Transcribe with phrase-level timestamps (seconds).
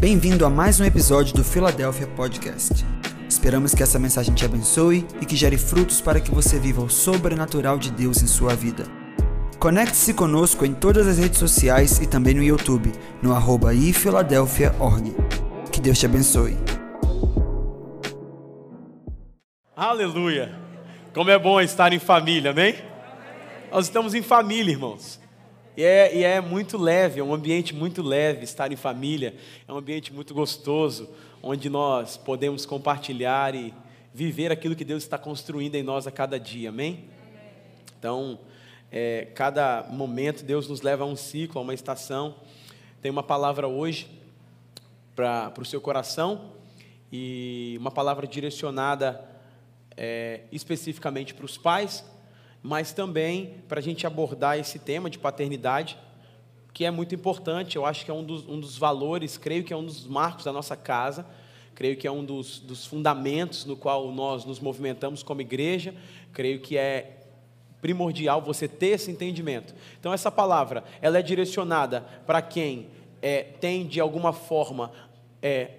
[0.00, 2.84] Bem-vindo a mais um episódio do Philadelphia Podcast.
[3.28, 6.90] Esperamos que essa mensagem te abençoe e que gere frutos para que você viva o
[6.90, 8.84] sobrenatural de Deus em sua vida.
[9.58, 15.14] Conecte-se conosco em todas as redes sociais e também no YouTube, no arroba ifiladelphia.org.
[15.72, 16.56] Que Deus te abençoe.
[19.74, 20.54] Aleluia!
[21.14, 22.74] Como é bom estar em família, amém?
[23.70, 25.23] Nós estamos em família, irmãos.
[25.76, 29.34] E é, e é, muito leve, é um ambiente muito leve estar em família,
[29.66, 31.10] é um ambiente muito gostoso,
[31.42, 33.74] onde nós podemos compartilhar e
[34.14, 37.06] viver aquilo que Deus está construindo em nós a cada dia, amém?
[37.98, 38.38] Então,
[38.92, 42.36] é, cada momento Deus nos leva a um ciclo, a uma estação.
[43.02, 44.08] Tem uma palavra hoje
[45.16, 46.52] para o seu coração
[47.12, 49.28] e uma palavra direcionada
[49.96, 52.04] é, especificamente para os pais
[52.64, 55.98] mas também para a gente abordar esse tema de paternidade,
[56.72, 59.70] que é muito importante, eu acho que é um dos, um dos valores, creio que
[59.74, 61.26] é um dos marcos da nossa casa,
[61.74, 65.94] creio que é um dos, dos fundamentos no qual nós nos movimentamos como igreja,
[66.32, 67.26] creio que é
[67.82, 69.74] primordial você ter esse entendimento.
[70.00, 72.88] Então essa palavra, ela é direcionada para quem
[73.20, 74.90] é, tem de alguma forma
[75.42, 75.70] é,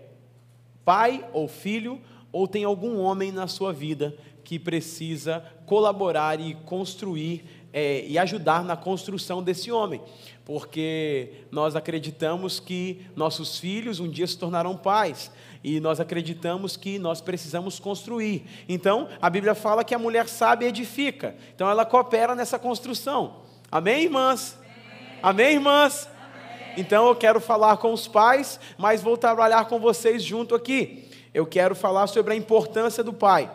[0.85, 1.99] pai ou filho,
[2.31, 7.43] ou tem algum homem na sua vida que precisa colaborar e construir
[7.75, 10.01] é, e ajudar na construção desse homem,
[10.45, 15.29] porque nós acreditamos que nossos filhos um dia se tornarão pais
[15.61, 18.45] e nós acreditamos que nós precisamos construir.
[18.69, 23.41] Então, a Bíblia fala que a mulher sábia edifica, então ela coopera nessa construção.
[23.69, 24.57] Amém, irmãs?
[24.61, 26.07] Amém, Amém irmãs?
[26.07, 26.75] Amém.
[26.77, 31.09] Então, eu quero falar com os pais, mas vou trabalhar com vocês junto aqui.
[31.33, 33.51] Eu quero falar sobre a importância do pai.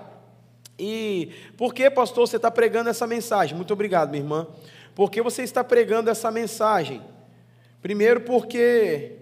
[0.80, 3.54] E por que, pastor, você está pregando essa mensagem?
[3.54, 4.46] Muito obrigado, minha irmã.
[4.94, 7.02] Por que você está pregando essa mensagem?
[7.82, 9.16] Primeiro, porque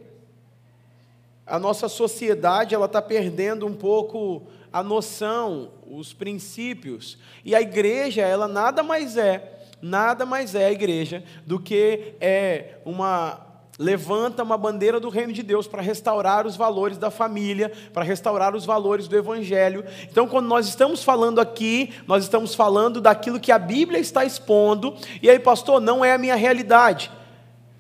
[1.45, 7.19] a nossa sociedade ela está perdendo um pouco a noção, os princípios.
[7.45, 12.77] E a igreja, ela nada mais é, nada mais é a igreja do que é
[12.85, 13.48] uma
[13.79, 18.57] levanta uma bandeira do reino de Deus para restaurar os valores da família, para restaurar
[18.57, 19.85] os valores do evangelho.
[20.11, 24.97] Então, quando nós estamos falando aqui, nós estamos falando daquilo que a Bíblia está expondo,
[25.23, 27.13] e aí, pastor, não é a minha realidade.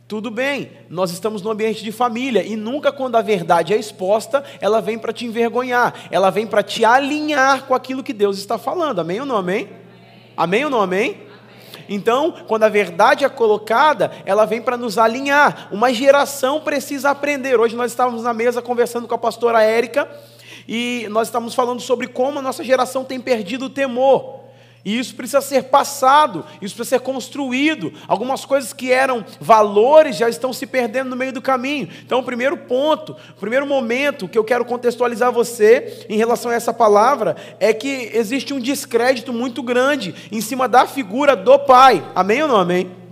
[0.07, 4.43] Tudo bem, nós estamos no ambiente de família e nunca quando a verdade é exposta,
[4.59, 8.57] ela vem para te envergonhar, ela vem para te alinhar com aquilo que Deus está
[8.57, 9.01] falando.
[9.01, 9.65] Amém ou não amém?
[9.65, 9.79] Amém,
[10.35, 11.28] amém ou não amém?
[11.89, 15.69] Então, quando a verdade é colocada, ela vem para nos alinhar.
[15.71, 17.59] Uma geração precisa aprender.
[17.59, 20.09] Hoje nós estávamos na mesa conversando com a pastora Érica
[20.69, 24.38] e nós estamos falando sobre como a nossa geração tem perdido o temor.
[24.89, 27.93] E isso precisa ser passado, isso precisa ser construído.
[28.09, 31.91] Algumas coisas que eram valores já estão se perdendo no meio do caminho.
[32.07, 36.55] Então, o primeiro ponto, o primeiro momento que eu quero contextualizar você em relação a
[36.55, 42.03] essa palavra é que existe um descrédito muito grande em cima da figura do pai.
[42.15, 43.08] Amém ou não amém?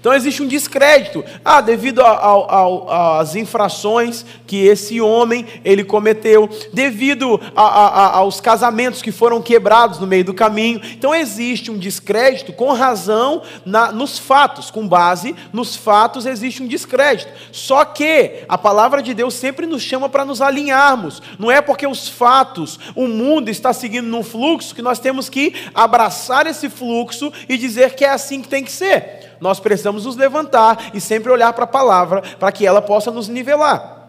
[0.00, 1.22] Então existe um descrédito.
[1.44, 9.12] Ah, devido às infrações que esse homem ele cometeu, devido a, a, aos casamentos que
[9.12, 10.80] foram quebrados no meio do caminho.
[10.92, 16.66] Então existe um descrédito com razão na, nos fatos, com base nos fatos existe um
[16.66, 17.32] descrédito.
[17.52, 21.22] Só que a palavra de Deus sempre nos chama para nos alinharmos.
[21.38, 25.54] Não é porque os fatos, o mundo está seguindo num fluxo que nós temos que
[25.74, 30.16] abraçar esse fluxo e dizer que é assim que tem que ser nós precisamos nos
[30.16, 34.00] levantar e sempre olhar para a palavra para que ela possa nos nivelar.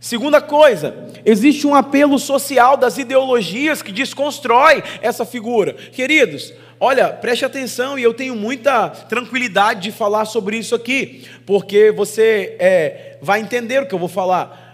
[0.00, 5.72] Segunda coisa, existe um apelo social das ideologias que desconstrói essa figura.
[5.72, 11.90] Queridos, olha, preste atenção e eu tenho muita tranquilidade de falar sobre isso aqui, porque
[11.90, 14.66] você é, vai entender o que eu vou falar.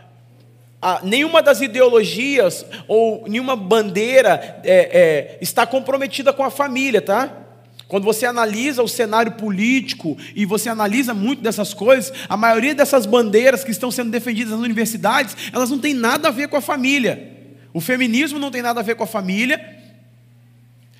[0.80, 7.43] Ah, nenhuma das ideologias ou nenhuma bandeira é, é, está comprometida com a família, tá?
[7.86, 13.04] Quando você analisa o cenário político e você analisa muito dessas coisas, a maioria dessas
[13.04, 16.62] bandeiras que estão sendo defendidas nas universidades, elas não têm nada a ver com a
[16.62, 17.32] família.
[17.72, 19.60] O feminismo não tem nada a ver com a família.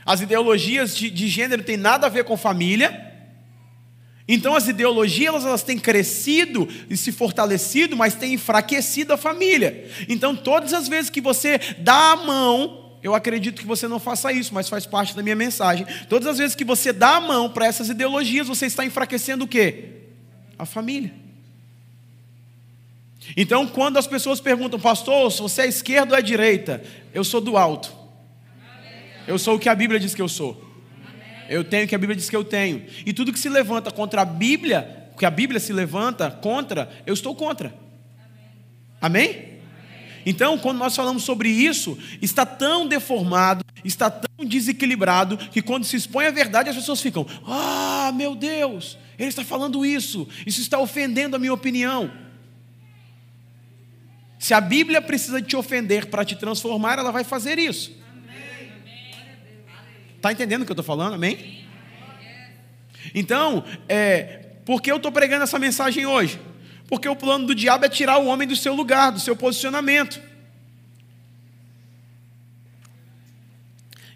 [0.04, 3.12] As ideologias de, de gênero têm nada a ver com família.
[4.26, 9.88] Então as ideologias elas, elas têm crescido e se fortalecido, mas têm enfraquecido a família.
[10.08, 14.32] Então todas as vezes que você dá a mão eu acredito que você não faça
[14.32, 15.86] isso, mas faz parte da minha mensagem.
[16.08, 19.46] Todas as vezes que você dá a mão para essas ideologias, você está enfraquecendo o
[19.46, 20.06] quê?
[20.58, 21.12] A família.
[23.36, 26.82] Então, quando as pessoas perguntam, pastor, se você é esquerda ou é direita?
[27.12, 27.94] Eu sou do alto.
[29.26, 30.64] Eu sou o que a Bíblia diz que eu sou.
[31.46, 32.86] Eu tenho o que a Bíblia diz que eu tenho.
[33.04, 37.12] E tudo que se levanta contra a Bíblia, que a Bíblia se levanta contra, eu
[37.12, 37.74] estou contra.
[38.98, 39.53] Amém?
[40.26, 45.97] Então, quando nós falamos sobre isso, está tão deformado, está tão desequilibrado, que quando se
[45.97, 50.79] expõe a verdade, as pessoas ficam: Ah, meu Deus, ele está falando isso, isso está
[50.79, 52.11] ofendendo a minha opinião.
[54.38, 57.93] Se a Bíblia precisa te ofender para te transformar, ela vai fazer isso.
[60.17, 61.15] Está entendendo o que eu estou falando?
[61.15, 61.65] Amém?
[63.15, 66.41] Então, é, por que eu estou pregando essa mensagem hoje?
[66.88, 70.20] Porque o plano do diabo é tirar o homem do seu lugar, do seu posicionamento.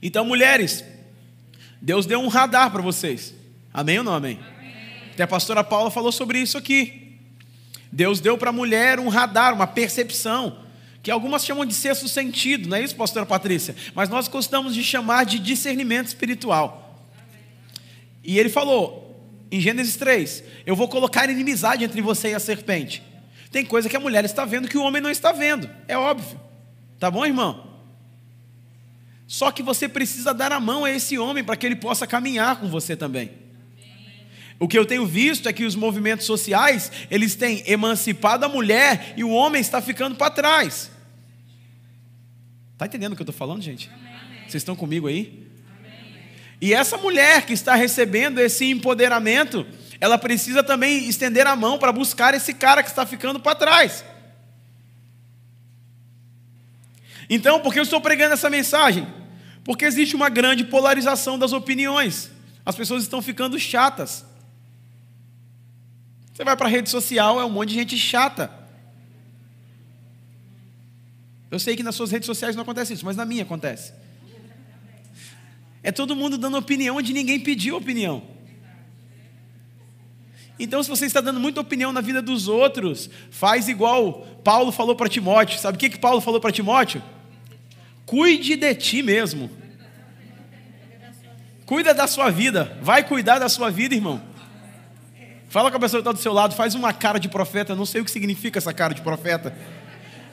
[0.02, 0.84] Então, mulheres,
[1.80, 3.34] Deus deu um radar para vocês.
[3.72, 4.38] Amém ou não amém?
[4.58, 4.74] amém?
[5.12, 7.16] Até a pastora Paula falou sobre isso aqui.
[7.90, 10.58] Deus deu para a mulher um radar, uma percepção,
[11.02, 13.74] que algumas chamam de sexto sentido, não é isso, pastora Patrícia?
[13.94, 17.06] Mas nós gostamos de chamar de discernimento espiritual.
[18.22, 19.07] E ele falou:
[19.50, 23.02] em Gênesis 3, eu vou colocar inimizade entre você e a serpente.
[23.50, 26.38] Tem coisa que a mulher está vendo que o homem não está vendo, é óbvio.
[26.98, 27.66] Tá bom, irmão?
[29.26, 32.56] Só que você precisa dar a mão a esse homem para que ele possa caminhar
[32.56, 33.30] com você também.
[34.58, 39.14] O que eu tenho visto é que os movimentos sociais, eles têm emancipado a mulher
[39.16, 40.90] e o homem está ficando para trás.
[42.76, 43.88] Tá entendendo o que eu estou falando, gente?
[44.42, 45.47] Vocês estão comigo aí?
[46.60, 49.66] E essa mulher que está recebendo esse empoderamento,
[50.00, 54.04] ela precisa também estender a mão para buscar esse cara que está ficando para trás.
[57.30, 59.06] Então, por que eu estou pregando essa mensagem?
[59.62, 62.30] Porque existe uma grande polarização das opiniões.
[62.64, 64.24] As pessoas estão ficando chatas.
[66.32, 68.50] Você vai para a rede social, é um monte de gente chata.
[71.50, 73.92] Eu sei que nas suas redes sociais não acontece isso, mas na minha acontece.
[75.82, 78.22] É todo mundo dando opinião onde ninguém pediu opinião.
[80.58, 84.96] Então, se você está dando muita opinião na vida dos outros, faz igual Paulo falou
[84.96, 85.58] para Timóteo.
[85.58, 87.02] Sabe o que, que Paulo falou para Timóteo?
[88.04, 89.50] Cuide de ti mesmo.
[91.64, 92.76] Cuida da sua vida.
[92.82, 94.20] Vai cuidar da sua vida, irmão.
[95.48, 97.76] Fala com a pessoa que está do seu lado, faz uma cara de profeta.
[97.76, 99.54] Não sei o que significa essa cara de profeta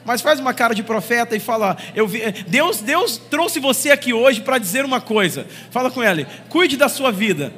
[0.06, 4.14] mas faz uma cara de profeta e fala: eu vi, Deus, Deus trouxe você aqui
[4.14, 5.46] hoje para dizer uma coisa.
[5.70, 7.52] Fala com ele: cuide da sua vida.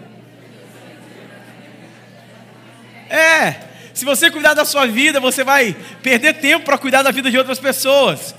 [3.11, 3.55] É,
[3.93, 7.37] se você cuidar da sua vida, você vai perder tempo para cuidar da vida de
[7.37, 8.35] outras pessoas.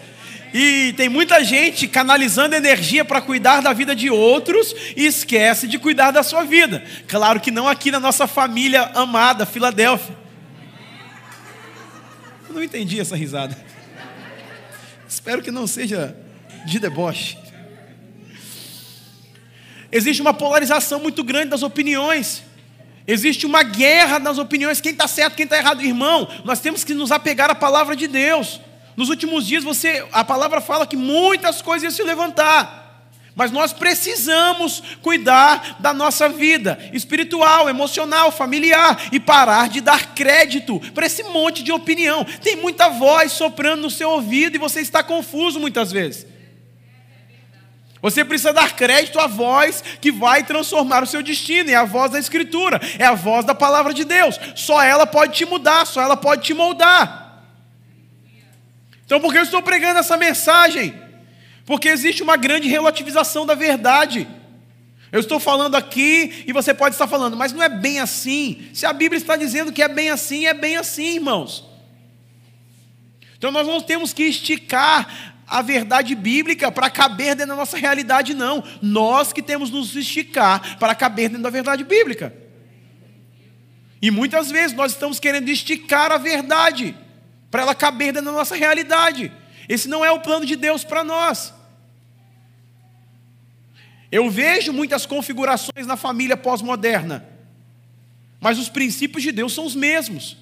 [0.51, 5.77] E tem muita gente canalizando energia para cuidar da vida de outros e esquece de
[5.77, 6.83] cuidar da sua vida.
[7.07, 10.17] Claro que não aqui na nossa família amada, Filadélfia.
[12.47, 13.68] Eu não entendi essa risada.
[15.09, 16.15] Espero que não seja
[16.67, 17.35] de deboche.
[19.91, 22.43] Existe uma polarização muito grande das opiniões.
[23.07, 25.81] Existe uma guerra nas opiniões, quem está certo, quem está errado.
[25.81, 28.61] Irmão, nós temos que nos apegar à palavra de Deus.
[28.95, 32.88] Nos últimos dias, você, a palavra fala que muitas coisas iam se levantar.
[33.39, 40.77] Mas nós precisamos cuidar da nossa vida espiritual, emocional, familiar e parar de dar crédito
[40.93, 42.25] para esse monte de opinião.
[42.25, 46.27] Tem muita voz soprando no seu ouvido e você está confuso muitas vezes.
[48.01, 52.11] Você precisa dar crédito à voz que vai transformar o seu destino, é a voz
[52.11, 54.37] da Escritura, é a voz da palavra de Deus.
[54.53, 57.41] Só ela pode te mudar, só ela pode te moldar.
[59.05, 61.07] Então, por que eu estou pregando essa mensagem?
[61.69, 64.27] Porque existe uma grande relativização da verdade.
[65.11, 68.67] Eu estou falando aqui e você pode estar falando, mas não é bem assim.
[68.73, 71.63] Se a Bíblia está dizendo que é bem assim, é bem assim, irmãos.
[73.37, 78.33] Então nós não temos que esticar a verdade bíblica para caber dentro da nossa realidade,
[78.33, 78.63] não.
[78.81, 82.33] Nós que temos nos esticar para caber dentro da verdade bíblica.
[84.01, 86.95] E muitas vezes nós estamos querendo esticar a verdade
[87.51, 89.31] para ela caber dentro da nossa realidade.
[89.67, 91.58] Esse não é o plano de Deus para nós.
[94.11, 97.25] Eu vejo muitas configurações na família pós-moderna,
[98.39, 100.37] mas os princípios de Deus são os mesmos.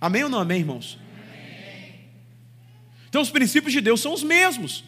[0.00, 0.98] Amém ou não amém, irmãos?
[1.12, 1.94] Amém.
[3.08, 4.84] Então, os princípios de Deus são os mesmos.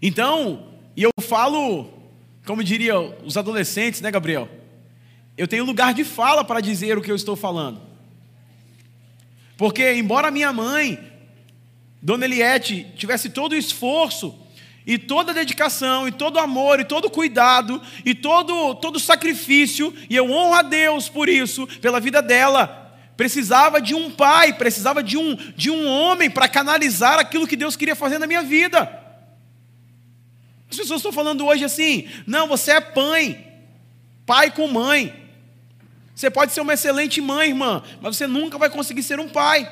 [0.00, 1.92] Então, e eu falo,
[2.46, 4.48] como diria os adolescentes, né, Gabriel?
[5.36, 7.82] Eu tenho lugar de fala para dizer o que eu estou falando.
[9.56, 11.12] Porque, embora minha mãe,
[12.00, 14.38] Dona Eliette, tivesse todo o esforço
[14.86, 20.30] e toda dedicação, e todo amor, e todo cuidado, e todo, todo sacrifício, e eu
[20.30, 22.82] honro a Deus por isso, pela vida dela.
[23.16, 27.76] Precisava de um pai, precisava de um, de um homem para canalizar aquilo que Deus
[27.76, 29.02] queria fazer na minha vida.
[30.70, 33.44] As pessoas estão falando hoje assim: não, você é pai,
[34.26, 35.22] pai com mãe.
[36.14, 39.70] Você pode ser uma excelente mãe, irmã, mas você nunca vai conseguir ser um pai.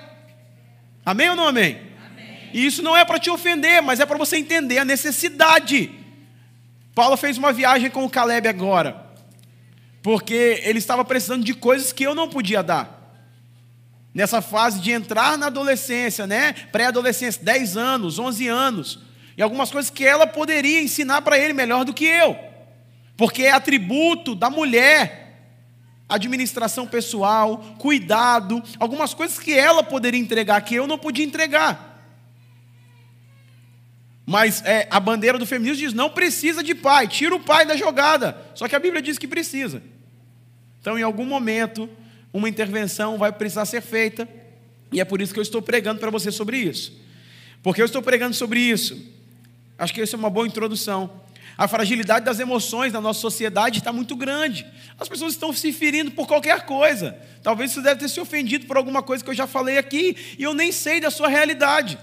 [1.05, 1.92] Amém ou não amém?
[2.53, 5.91] E isso não é para te ofender, mas é para você entender a necessidade.
[6.95, 9.07] Paulo fez uma viagem com o Caleb agora,
[10.03, 13.01] porque ele estava precisando de coisas que eu não podia dar.
[14.15, 16.53] Nessa fase de entrar na adolescência, né?
[16.71, 18.99] Pré-adolescência, 10 anos, 11 anos.
[19.39, 22.37] E algumas coisas que ela poderia ensinar para ele melhor do que eu.
[23.17, 25.23] Porque é atributo da mulher
[26.09, 31.92] administração pessoal, cuidado, algumas coisas que ela poderia entregar que eu não podia entregar.
[34.33, 37.77] Mas é, a bandeira do feminismo diz: não precisa de pai, tira o pai da
[37.77, 38.35] jogada.
[38.55, 39.83] Só que a Bíblia diz que precisa.
[40.81, 41.87] Então, em algum momento,
[42.33, 44.27] uma intervenção vai precisar ser feita,
[44.91, 46.99] e é por isso que eu estou pregando para você sobre isso.
[47.63, 49.07] Porque eu estou pregando sobre isso.
[49.77, 51.21] Acho que essa é uma boa introdução.
[51.59, 54.65] A fragilidade das emoções na nossa sociedade está muito grande.
[54.99, 57.19] As pessoas estão se ferindo por qualquer coisa.
[57.43, 60.43] Talvez você deve ter se ofendido por alguma coisa que eu já falei aqui e
[60.43, 61.99] eu nem sei da sua realidade.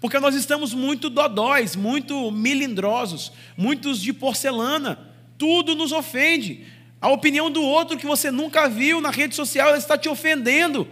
[0.00, 4.98] Porque nós estamos muito dodóis, muito milindrosos, muitos de porcelana.
[5.36, 6.66] Tudo nos ofende.
[7.00, 10.88] A opinião do outro que você nunca viu na rede social, ela está te ofendendo.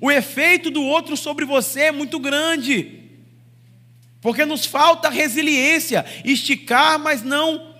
[0.00, 3.02] O efeito do outro sobre você é muito grande.
[4.20, 7.74] Porque nos falta resiliência, esticar, mas não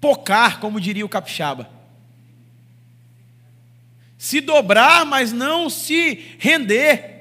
[0.00, 1.70] pocar, como diria o capixaba.
[4.16, 7.17] Se dobrar, mas não se render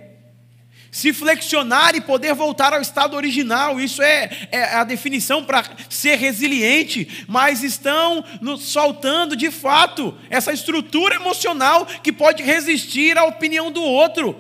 [0.97, 3.79] se flexionar e poder voltar ao estado original.
[3.79, 10.51] Isso é, é a definição para ser resiliente, mas estão nos soltando de fato essa
[10.51, 14.35] estrutura emocional que pode resistir à opinião do outro.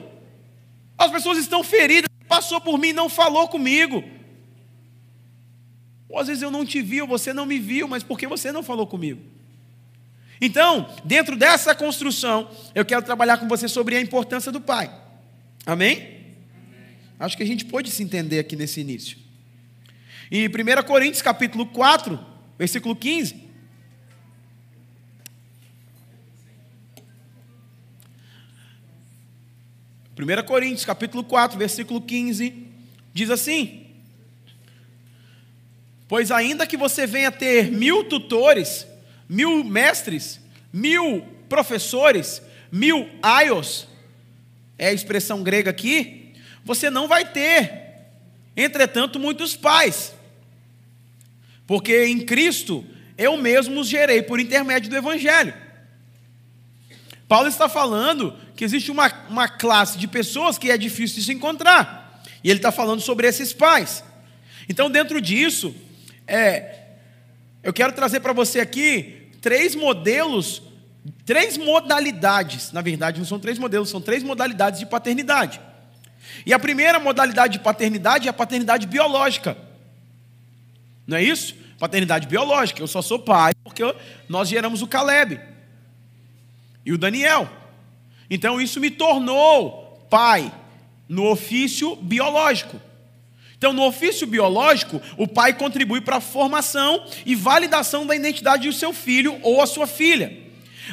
[0.97, 4.03] As pessoas estão feridas, passou por mim não falou comigo.
[6.09, 8.25] Ou às vezes eu não te vi, ou você não me viu, mas por que
[8.25, 9.21] você não falou comigo?
[10.41, 14.91] Então, dentro dessa construção, eu quero trabalhar com você sobre a importância do pai.
[15.63, 16.16] Amém?
[17.19, 19.17] Acho que a gente pode se entender aqui nesse início.
[20.31, 22.19] Em 1 Coríntios capítulo 4,
[22.57, 23.47] versículo 15.
[30.17, 32.67] Primeira Coríntios, capítulo 4, versículo 15,
[33.13, 33.85] diz assim:
[36.07, 38.87] Pois ainda que você venha ter mil tutores,
[39.29, 40.39] mil mestres,
[40.73, 43.87] mil professores, mil aios,
[44.75, 46.26] é a expressão grega aqui,
[46.67, 47.71] você não vai ter,
[48.55, 50.13] entretanto, muitos pais,
[51.65, 52.85] porque em Cristo
[53.17, 55.53] eu mesmo os gerei por intermédio do Evangelho.
[57.25, 61.33] Paulo está falando que existe uma, uma classe de pessoas que é difícil de se
[61.33, 64.03] encontrar, e ele está falando sobre esses pais.
[64.67, 65.73] Então, dentro disso,
[66.27, 66.81] é,
[67.63, 70.61] eu quero trazer para você aqui três modelos,
[71.25, 75.61] três modalidades, na verdade, não são três modelos, são três modalidades de paternidade.
[76.47, 79.57] E a primeira modalidade de paternidade é a paternidade biológica.
[81.05, 81.53] Não é isso?
[81.77, 82.81] Paternidade biológica.
[82.81, 83.83] Eu só sou pai porque
[84.29, 85.41] nós geramos o Caleb
[86.85, 87.49] e o Daniel.
[88.29, 90.49] Então isso me tornou pai
[91.09, 92.79] no ofício biológico.
[93.57, 98.73] Então, no ofício biológico, o pai contribui para a formação e validação da identidade do
[98.73, 100.46] seu filho ou a sua filha.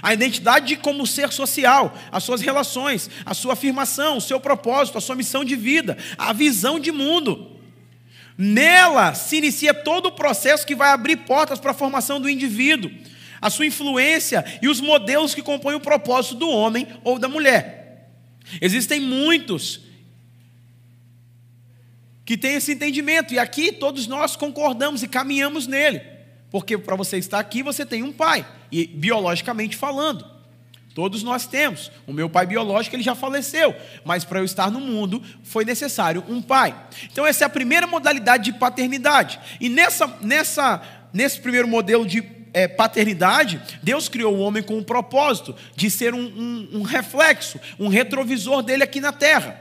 [0.05, 5.01] A identidade como ser social, as suas relações, a sua afirmação, o seu propósito, a
[5.01, 7.59] sua missão de vida, a visão de mundo.
[8.37, 12.91] Nela se inicia todo o processo que vai abrir portas para a formação do indivíduo,
[13.41, 18.11] a sua influência e os modelos que compõem o propósito do homem ou da mulher.
[18.61, 19.81] Existem muitos
[22.27, 26.14] que têm esse entendimento, e aqui todos nós concordamos e caminhamos nele.
[26.55, 30.25] Porque para você estar aqui, você tem um pai, e biologicamente falando.
[30.95, 31.91] Todos nós temos.
[32.07, 36.23] O meu pai biológico ele já faleceu, mas para eu estar no mundo foi necessário
[36.29, 36.73] um pai.
[37.11, 39.41] Então essa é a primeira modalidade de paternidade.
[39.61, 40.81] E nessa, nessa,
[41.13, 46.15] nesse primeiro modelo de é, paternidade, Deus criou o homem com o propósito de ser
[46.15, 49.61] um, um, um reflexo, um retrovisor dele aqui na terra.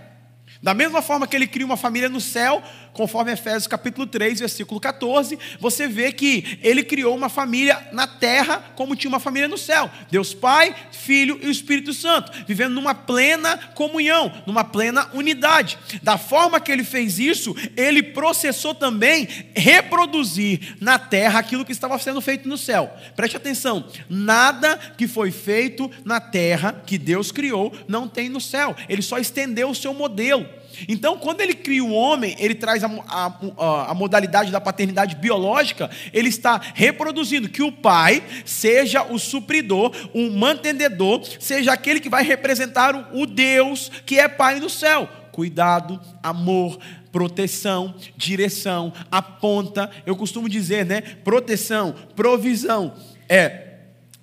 [0.63, 4.79] Da mesma forma que ele cria uma família no céu, conforme Efésios capítulo 3, versículo
[4.79, 9.57] 14, você vê que ele criou uma família na terra como tinha uma família no
[9.57, 9.89] céu.
[10.09, 15.77] Deus Pai, Filho e Espírito Santo, vivendo numa plena comunhão, numa plena unidade.
[16.01, 21.97] Da forma que ele fez isso, ele processou também reproduzir na terra aquilo que estava
[21.97, 22.91] sendo feito no céu.
[23.15, 28.75] Preste atenção, nada que foi feito na terra que Deus criou não tem no céu.
[28.87, 30.45] Ele só estendeu o seu modelo.
[30.87, 35.89] Então, quando ele cria o homem, ele traz a, a, a, modalidade da paternidade biológica,
[36.11, 42.23] ele está reproduzindo que o pai seja o supridor, o mantenedor, seja aquele que vai
[42.23, 45.07] representar o, Deus que é pai no céu.
[45.31, 46.77] Cuidado, amor,
[47.11, 49.89] proteção, direção, aponta.
[50.05, 51.01] Eu costumo dizer, né?
[51.01, 52.93] Proteção, provisão,
[53.27, 53.69] é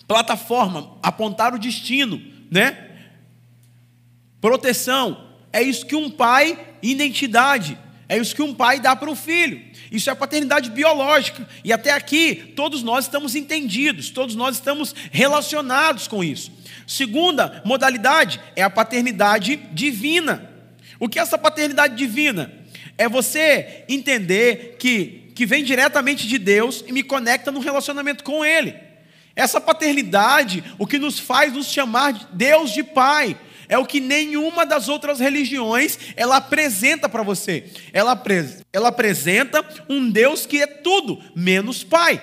[0.06, 2.90] plataforma, apontar o destino, né?
[4.40, 7.76] Proteção, é isso que um pai, identidade,
[8.08, 9.62] é isso que um pai dá para o filho.
[9.90, 11.48] Isso é paternidade biológica.
[11.64, 16.50] E até aqui, todos nós estamos entendidos, todos nós estamos relacionados com isso.
[16.86, 20.50] Segunda modalidade é a paternidade divina.
[20.98, 22.52] O que é essa paternidade divina?
[22.98, 28.44] É você entender que, que vem diretamente de Deus e me conecta no relacionamento com
[28.44, 28.74] Ele.
[29.36, 33.36] Essa paternidade, o que nos faz nos chamar de Deus de Pai,
[33.70, 37.64] é o que nenhuma das outras religiões ela apresenta para você.
[37.92, 38.20] Ela,
[38.72, 42.20] ela apresenta um Deus que é tudo menos Pai.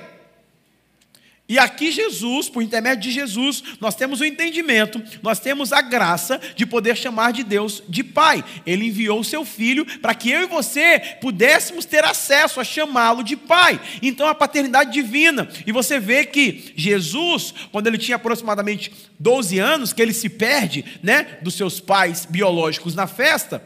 [1.50, 6.42] E aqui Jesus, por intermédio de Jesus, nós temos o entendimento, nós temos a graça
[6.58, 8.44] de poder chamar de Deus de Pai.
[8.66, 13.24] Ele enviou o seu Filho para que eu e você pudéssemos ter acesso a chamá-lo
[13.24, 13.80] de Pai.
[14.01, 15.48] Então a paternidade divina.
[15.66, 20.84] E você vê que Jesus, quando ele tinha aproximadamente 12 anos, que ele se perde,
[21.01, 23.66] né, dos seus pais biológicos na festa,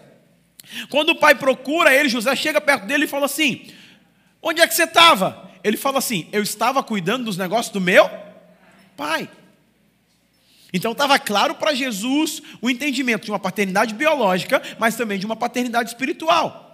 [0.87, 3.65] quando o pai procura ele, José chega perto dele e fala assim:
[4.39, 5.50] Onde é que você estava?
[5.63, 8.09] Ele fala assim: Eu estava cuidando dos negócios do meu
[8.95, 9.29] pai.
[10.73, 15.35] Então estava claro para Jesus o entendimento de uma paternidade biológica, mas também de uma
[15.35, 16.70] paternidade espiritual.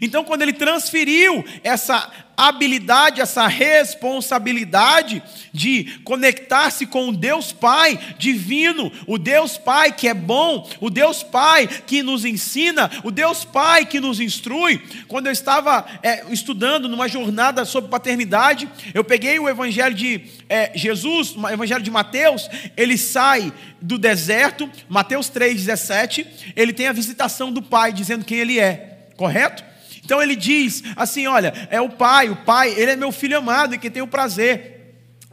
[0.00, 5.22] Então, quando ele transferiu essa habilidade, essa responsabilidade
[5.52, 11.22] de conectar-se com o Deus Pai divino, o Deus Pai que é bom, o Deus
[11.22, 14.82] Pai que nos ensina, o Deus Pai que nos instrui.
[15.06, 20.72] Quando eu estava é, estudando numa jornada sobre paternidade, eu peguei o Evangelho de é,
[20.74, 26.26] Jesus, o Evangelho de Mateus, ele sai do deserto, Mateus 3,17,
[26.56, 29.73] ele tem a visitação do Pai dizendo quem ele é, correto?
[30.04, 33.74] Então ele diz assim: olha, é o pai, o pai, ele é meu filho amado
[33.74, 34.83] e que tem o prazer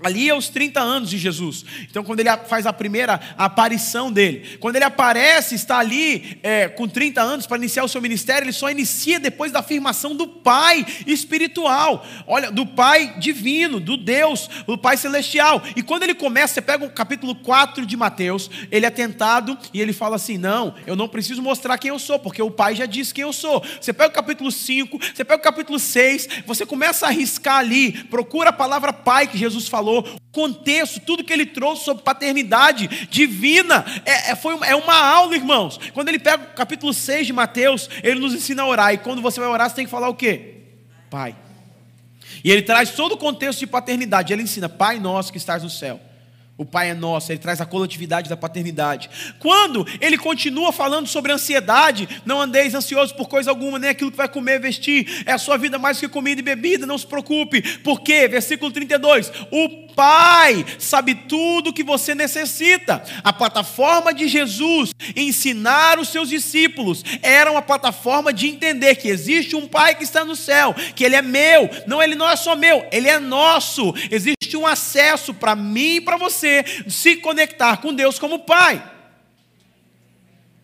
[0.03, 1.63] Ali é 30 anos de Jesus.
[1.89, 6.87] Então, quando ele faz a primeira aparição dele, quando ele aparece, está ali é, com
[6.87, 10.85] 30 anos para iniciar o seu ministério, ele só inicia depois da afirmação do Pai
[11.05, 15.61] espiritual, olha, do Pai divino, do Deus, do Pai celestial.
[15.75, 19.81] E quando ele começa, você pega o capítulo 4 de Mateus, ele é tentado e
[19.81, 22.85] ele fala assim: Não, eu não preciso mostrar quem eu sou, porque o Pai já
[22.85, 23.63] disse quem eu sou.
[23.79, 27.91] Você pega o capítulo 5, você pega o capítulo 6, você começa a arriscar ali,
[28.05, 32.03] procura a palavra Pai que Jesus falou falou, o contexto, tudo que ele trouxe sobre
[32.03, 33.85] paternidade divina.
[34.05, 35.79] É, é, foi uma, é uma aula, irmãos.
[35.93, 38.93] Quando ele pega o capítulo 6 de Mateus, ele nos ensina a orar.
[38.93, 40.55] E quando você vai orar, você tem que falar o quê?
[41.09, 41.35] Pai.
[42.43, 44.33] E ele traz todo o contexto de paternidade.
[44.33, 45.99] Ele ensina, Pai nosso que estás no céu
[46.61, 49.09] o Pai é nosso, ele traz a coletividade da paternidade.
[49.39, 54.17] Quando ele continua falando sobre ansiedade, não andeis ansiosos por coisa alguma, nem aquilo que
[54.17, 57.79] vai comer vestir, é a sua vida mais que comida e bebida, não se preocupe.
[57.79, 63.03] Porque, versículo 32, o Pai sabe tudo o que você necessita.
[63.23, 69.55] A plataforma de Jesus ensinar os seus discípulos era uma plataforma de entender que existe
[69.55, 72.55] um Pai que está no céu, que ele é meu, não ele não é só
[72.55, 73.93] meu, ele é nosso.
[74.11, 76.50] Existe um acesso para mim e para você
[76.87, 78.83] se conectar com Deus como Pai.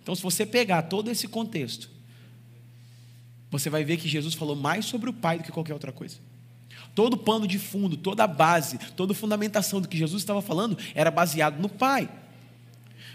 [0.02, 1.90] Então, se você pegar todo esse contexto,
[3.50, 6.18] você vai ver que Jesus falou mais sobre o Pai do que qualquer outra coisa.
[6.96, 10.78] Todo pano de fundo, toda a base, toda a fundamentação do que Jesus estava falando
[10.96, 12.10] era baseado no Pai.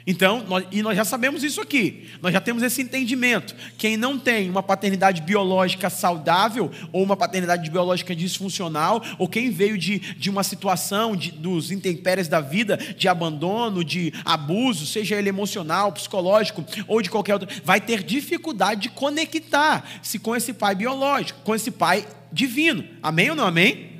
[0.07, 3.55] Então, nós, e nós já sabemos isso aqui, nós já temos esse entendimento.
[3.79, 9.79] Quem não tem uma paternidade biológica saudável, ou uma paternidade biológica disfuncional, ou quem veio
[9.79, 15.29] de, de uma situação de, dos intempéries da vida, de abandono, de abuso, seja ele
[15.29, 21.41] emocional, psicológico, ou de qualquer outro, vai ter dificuldade de conectar-se com esse pai biológico,
[21.45, 22.85] com esse pai divino.
[23.03, 23.92] Amém ou não amém?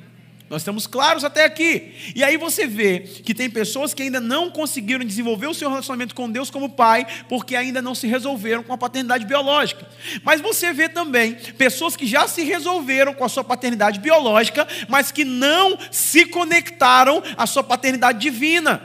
[0.53, 2.13] Nós estamos claros até aqui.
[2.15, 6.13] E aí você vê que tem pessoas que ainda não conseguiram desenvolver o seu relacionamento
[6.13, 9.89] com Deus como pai, porque ainda não se resolveram com a paternidade biológica.
[10.23, 15.11] Mas você vê também pessoas que já se resolveram com a sua paternidade biológica, mas
[15.11, 18.79] que não se conectaram à sua paternidade divina.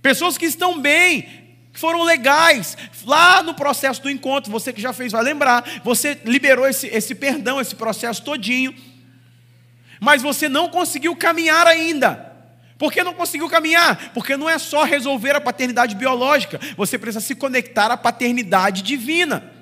[0.00, 1.22] Pessoas que estão bem,
[1.72, 2.76] que foram legais.
[3.04, 7.12] Lá no processo do encontro, você que já fez vai lembrar, você liberou esse, esse
[7.12, 8.72] perdão, esse processo todinho
[10.00, 12.28] mas você não conseguiu caminhar ainda.
[12.78, 14.10] Por que não conseguiu caminhar?
[14.14, 19.52] Porque não é só resolver a paternidade biológica, você precisa se conectar à paternidade divina.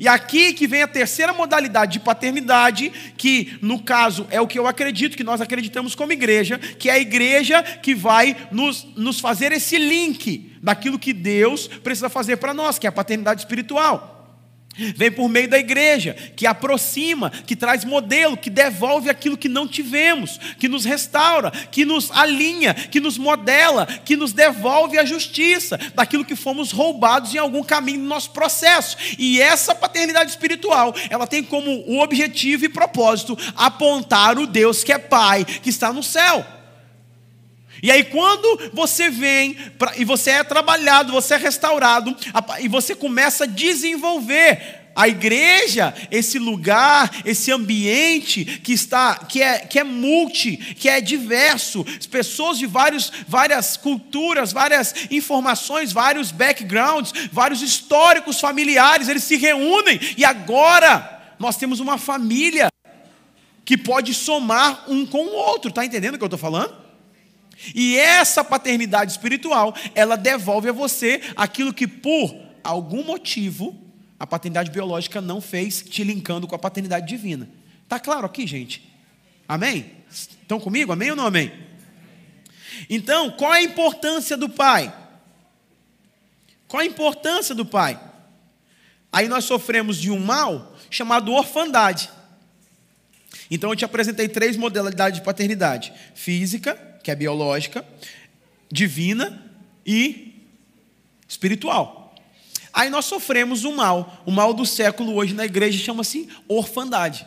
[0.00, 4.58] E aqui que vem a terceira modalidade de paternidade, que no caso é o que
[4.58, 9.20] eu acredito, que nós acreditamos como igreja, que é a igreja que vai nos, nos
[9.20, 14.13] fazer esse link daquilo que Deus precisa fazer para nós, que é a paternidade espiritual.
[14.96, 19.68] Vem por meio da igreja, que aproxima, que traz modelo, que devolve aquilo que não
[19.68, 25.78] tivemos, que nos restaura, que nos alinha, que nos modela, que nos devolve a justiça
[25.94, 28.96] daquilo que fomos roubados em algum caminho no nosso processo.
[29.18, 34.98] E essa paternidade espiritual, ela tem como objetivo e propósito apontar o Deus que é
[34.98, 36.44] Pai, que está no céu.
[37.84, 42.16] E aí, quando você vem pra, e você é trabalhado, você é restaurado,
[42.60, 49.58] e você começa a desenvolver a igreja, esse lugar, esse ambiente que está, que é,
[49.58, 57.12] que é multi, que é diverso, pessoas de vários, várias culturas, várias informações, vários backgrounds,
[57.30, 62.68] vários históricos familiares, eles se reúnem e agora nós temos uma família
[63.62, 66.83] que pode somar um com o outro, está entendendo o que eu estou falando?
[67.74, 73.78] E essa paternidade espiritual, ela devolve a você aquilo que por algum motivo
[74.18, 77.48] a paternidade biológica não fez, te linkando com a paternidade divina.
[77.88, 78.90] Tá claro aqui, gente?
[79.46, 79.92] Amém?
[80.10, 80.92] Estão comigo?
[80.92, 81.52] Amém ou não amém?
[82.88, 84.92] Então, qual é a importância do pai?
[86.66, 88.00] Qual a importância do pai?
[89.12, 92.10] Aí nós sofremos de um mal chamado orfandade.
[93.50, 97.86] Então eu te apresentei três modalidades de paternidade: física, que é biológica,
[98.72, 99.40] divina
[99.86, 100.42] e
[101.28, 102.14] espiritual.
[102.72, 104.22] Aí nós sofremos o mal.
[104.26, 107.26] O mal do século hoje na igreja chama-se orfandade.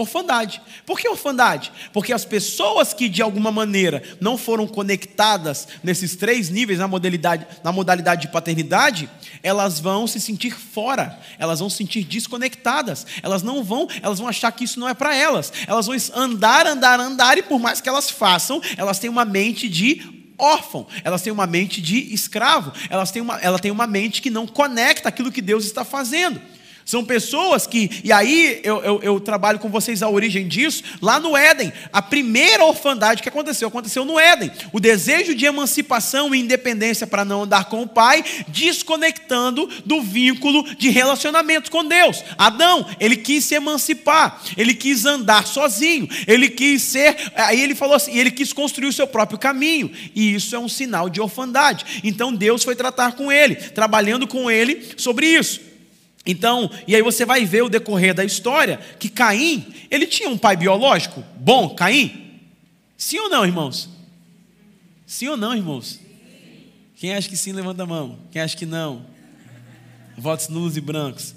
[0.00, 0.62] Orfandade.
[0.86, 1.70] Por que orfandade?
[1.92, 7.46] Porque as pessoas que de alguma maneira não foram conectadas nesses três níveis na modalidade,
[7.62, 9.10] na modalidade de paternidade,
[9.42, 14.26] elas vão se sentir fora, elas vão se sentir desconectadas, elas não vão, elas vão
[14.26, 15.52] achar que isso não é para elas.
[15.66, 19.68] Elas vão andar, andar, andar e por mais que elas façam, elas têm uma mente
[19.68, 20.00] de
[20.38, 24.30] órfão, elas têm uma mente de escravo, elas têm uma, ela tem uma mente que
[24.30, 26.40] não conecta aquilo que Deus está fazendo.
[26.90, 31.20] São pessoas que, e aí eu, eu, eu, trabalho com vocês a origem disso, lá
[31.20, 34.50] no Éden, a primeira orfandade que aconteceu, aconteceu no Éden.
[34.72, 40.64] O desejo de emancipação e independência para não andar com o pai, desconectando do vínculo
[40.74, 42.24] de relacionamento com Deus.
[42.36, 47.94] Adão, ele quis se emancipar, ele quis andar sozinho, ele quis ser, aí ele falou
[47.94, 52.02] assim, ele quis construir o seu próprio caminho, e isso é um sinal de orfandade.
[52.02, 55.69] Então Deus foi tratar com ele, trabalhando com ele sobre isso.
[56.24, 60.36] Então, e aí você vai ver o decorrer da história que Caim, ele tinha um
[60.36, 62.40] pai biológico bom, Caim?
[62.96, 63.88] Sim ou não, irmãos?
[65.06, 65.98] Sim ou não, irmãos?
[66.96, 68.18] Quem acha que sim, levanta a mão.
[68.30, 69.06] Quem acha que não?
[70.18, 71.34] Votos nulos e brancos.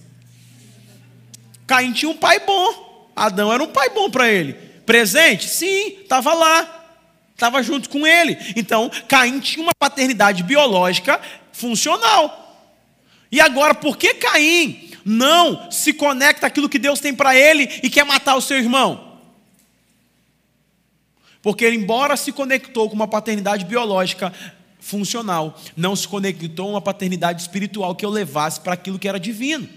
[1.65, 3.09] Caim tinha um pai bom.
[3.15, 4.53] Adão era um pai bom para ele.
[4.85, 5.47] Presente?
[5.47, 6.97] Sim, estava lá.
[7.33, 8.37] Estava junto com ele.
[8.57, 11.19] Então, Caim tinha uma paternidade biológica
[11.53, 12.42] funcional.
[13.33, 17.89] E agora, por que Caim não se conecta àquilo que Deus tem para ele e
[17.89, 19.17] quer matar o seu irmão?
[21.41, 24.31] Porque ele, embora se conectou com uma paternidade biológica
[24.79, 29.19] funcional, não se conectou a uma paternidade espiritual que eu levasse para aquilo que era
[29.19, 29.67] divino.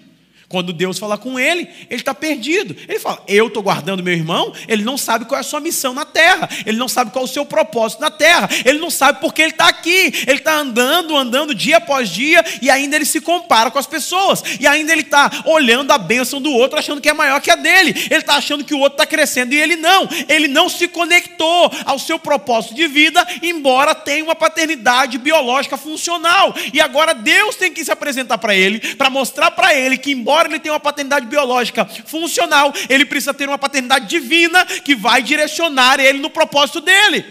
[0.49, 2.77] Quando Deus fala com ele, ele está perdido.
[2.89, 4.53] Ele fala: Eu estou guardando meu irmão.
[4.69, 6.49] Ele não sabe qual é a sua missão na terra.
[6.65, 8.49] Ele não sabe qual é o seu propósito na terra.
[8.65, 10.13] Ele não sabe por que ele está aqui.
[10.25, 12.45] Ele está andando, andando dia após dia.
[12.63, 14.45] E ainda ele se compara com as pessoas.
[14.61, 17.57] E ainda ele está olhando a bênção do outro, achando que é maior que a
[17.57, 17.91] dele.
[17.91, 20.09] Ele está achando que o outro está crescendo e ele não.
[20.29, 26.55] Ele não se conectou ao seu propósito de vida, embora tenha uma paternidade biológica funcional.
[26.73, 30.36] E agora Deus tem que se apresentar para ele, para mostrar para ele que, embora
[30.37, 35.23] embora ele tenha uma paternidade biológica funcional, ele precisa ter uma paternidade divina que vai
[35.23, 37.25] direcionar ele no propósito dele.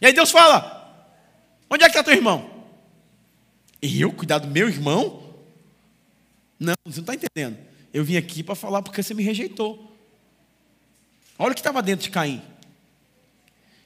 [0.00, 1.06] E aí Deus fala:
[1.70, 2.50] Onde é que está teu irmão?
[3.80, 5.34] E eu cuidar do meu irmão?
[6.60, 7.58] Não, você não está entendendo.
[7.92, 9.96] Eu vim aqui para falar porque você me rejeitou.
[11.38, 12.42] Olha o que estava dentro de Caim.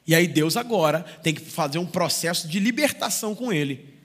[0.07, 3.96] E aí Deus agora tem que fazer um processo de libertação com ele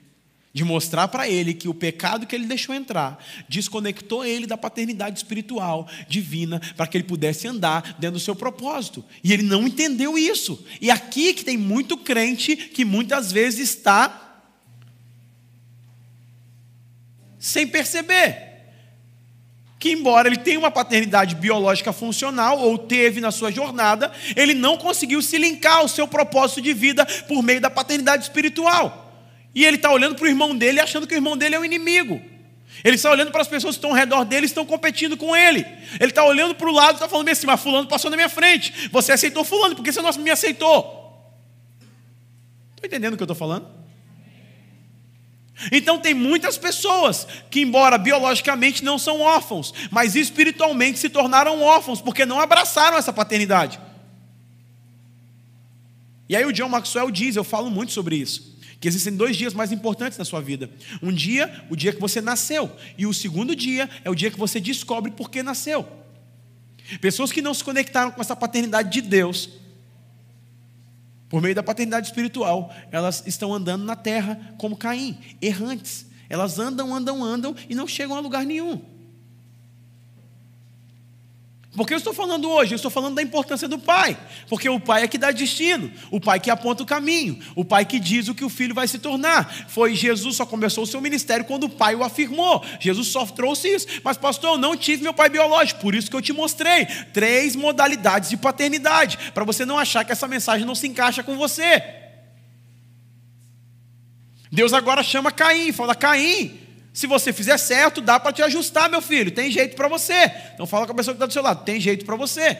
[0.52, 5.18] de mostrar para ele que o pecado que ele deixou entrar desconectou ele da paternidade
[5.18, 9.04] espiritual divina para que ele pudesse andar dentro do seu propósito.
[9.24, 10.62] E ele não entendeu isso.
[10.80, 14.18] E aqui que tem muito crente que muitas vezes está
[17.38, 18.52] sem perceber
[19.82, 24.76] que, embora ele tenha uma paternidade biológica funcional, ou teve na sua jornada, ele não
[24.76, 29.01] conseguiu se linkar ao seu propósito de vida por meio da paternidade espiritual.
[29.54, 31.64] E ele está olhando para o irmão dele achando que o irmão dele é o
[31.64, 32.20] inimigo.
[32.82, 35.36] Ele está olhando para as pessoas que estão ao redor dele e estão competindo com
[35.36, 35.64] ele.
[36.00, 38.28] Ele está olhando para o lado e está falando assim: mas Fulano passou na minha
[38.28, 38.88] frente.
[38.90, 41.00] Você aceitou Fulano, por que você não me aceitou?
[42.74, 43.82] Estou entendendo o que eu estou falando?
[45.70, 52.00] Então tem muitas pessoas que, embora biologicamente não são órfãos, mas espiritualmente se tornaram órfãos
[52.00, 53.78] porque não abraçaram essa paternidade.
[56.28, 58.51] E aí o John Maxwell diz, eu falo muito sobre isso,
[58.82, 60.68] que existem dois dias mais importantes na sua vida.
[61.00, 62.68] Um dia, o dia que você nasceu,
[62.98, 65.86] e o segundo dia é o dia que você descobre por que nasceu.
[67.00, 69.50] Pessoas que não se conectaram com essa paternidade de Deus
[71.28, 76.04] por meio da paternidade espiritual, elas estão andando na terra como Caim, errantes.
[76.28, 78.82] Elas andam, andam, andam e não chegam a lugar nenhum.
[81.74, 82.74] Por que eu estou falando hoje?
[82.74, 84.18] Eu estou falando da importância do pai.
[84.46, 87.86] Porque o pai é que dá destino, o pai que aponta o caminho, o pai
[87.86, 89.50] que diz o que o filho vai se tornar.
[89.68, 92.62] Foi Jesus só começou o seu ministério quando o pai o afirmou.
[92.78, 93.86] Jesus só trouxe isso.
[94.04, 97.56] Mas, pastor, eu não tive meu pai biológico, por isso que eu te mostrei três
[97.56, 101.82] modalidades de paternidade, para você não achar que essa mensagem não se encaixa com você.
[104.50, 106.61] Deus agora chama Caim, fala: Caim,
[106.92, 109.30] se você fizer certo, dá para te ajustar, meu filho.
[109.30, 110.30] Tem jeito para você.
[110.52, 111.64] Então fala com a pessoa que está do seu lado.
[111.64, 112.58] Tem jeito para você.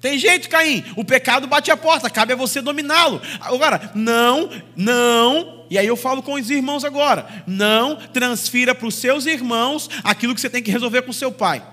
[0.00, 0.84] Tem jeito, Caim.
[0.96, 3.22] O pecado bate a porta, cabe a você dominá-lo.
[3.40, 5.64] Agora, não, não.
[5.70, 7.44] E aí eu falo com os irmãos agora.
[7.46, 11.64] Não transfira para os seus irmãos aquilo que você tem que resolver com seu pai.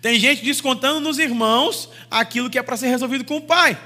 [0.00, 3.78] Tem gente descontando nos irmãos aquilo que é para ser resolvido com o pai.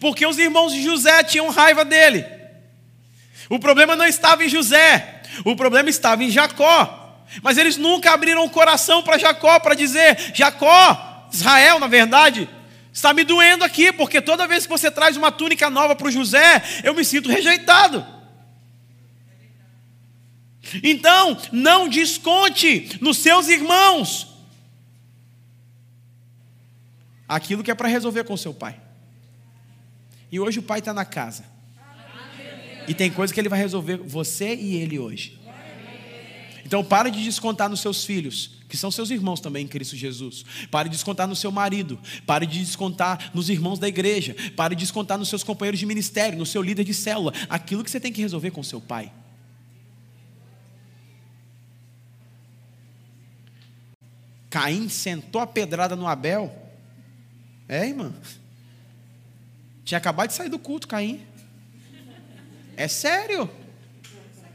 [0.00, 2.24] Porque os irmãos de José tinham raiva dele.
[3.48, 7.00] O problema não estava em José, o problema estava em Jacó.
[7.42, 12.48] Mas eles nunca abriram o coração para Jacó para dizer: Jacó, Israel, na verdade,
[12.92, 16.12] está me doendo aqui, porque toda vez que você traz uma túnica nova para o
[16.12, 18.06] José, eu me sinto rejeitado.
[20.82, 24.28] Então, não desconte nos seus irmãos
[27.28, 28.83] aquilo que é para resolver com seu pai.
[30.34, 31.44] E hoje o pai está na casa.
[32.88, 35.38] E tem coisa que ele vai resolver você e ele hoje.
[36.66, 40.44] Então pare de descontar nos seus filhos, que são seus irmãos também em Cristo Jesus.
[40.72, 42.00] Pare de descontar no seu marido.
[42.26, 44.34] Pare de descontar nos irmãos da igreja.
[44.56, 47.32] Pare de descontar nos seus companheiros de ministério, no seu líder de célula.
[47.48, 49.12] Aquilo que você tem que resolver com seu pai.
[54.50, 56.52] Caim sentou a pedrada no Abel.
[57.68, 58.12] É, irmã?
[59.84, 61.20] Tinha acabado de sair do culto, Caim.
[62.76, 63.50] É sério?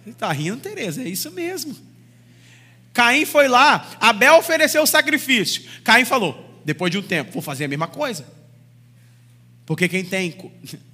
[0.03, 1.01] Você está rindo, Tereza?
[1.01, 1.75] É isso mesmo.
[2.93, 5.63] Caim foi lá, Abel ofereceu o sacrifício.
[5.83, 8.25] Caim falou: depois de um tempo, vou fazer a mesma coisa.
[9.65, 10.35] Porque quem tem.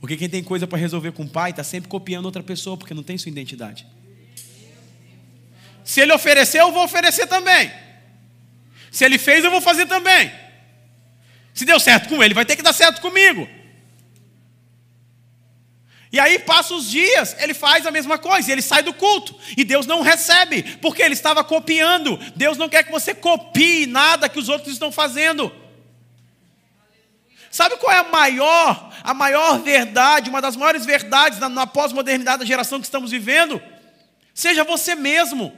[0.00, 2.94] Porque quem tem coisa para resolver com o pai está sempre copiando outra pessoa, porque
[2.94, 3.84] não tem sua identidade.
[5.84, 7.72] Se ele ofereceu, eu vou oferecer também.
[8.92, 10.30] Se ele fez, eu vou fazer também.
[11.58, 13.48] Se deu certo com ele, vai ter que dar certo comigo.
[16.12, 19.64] E aí passa os dias, ele faz a mesma coisa, ele sai do culto, e
[19.64, 22.16] Deus não recebe, porque ele estava copiando.
[22.36, 25.52] Deus não quer que você copie nada que os outros estão fazendo.
[27.50, 32.38] Sabe qual é a maior, a maior verdade, uma das maiores verdades na, na pós-modernidade
[32.38, 33.60] da geração que estamos vivendo?
[34.32, 35.52] Seja você mesmo.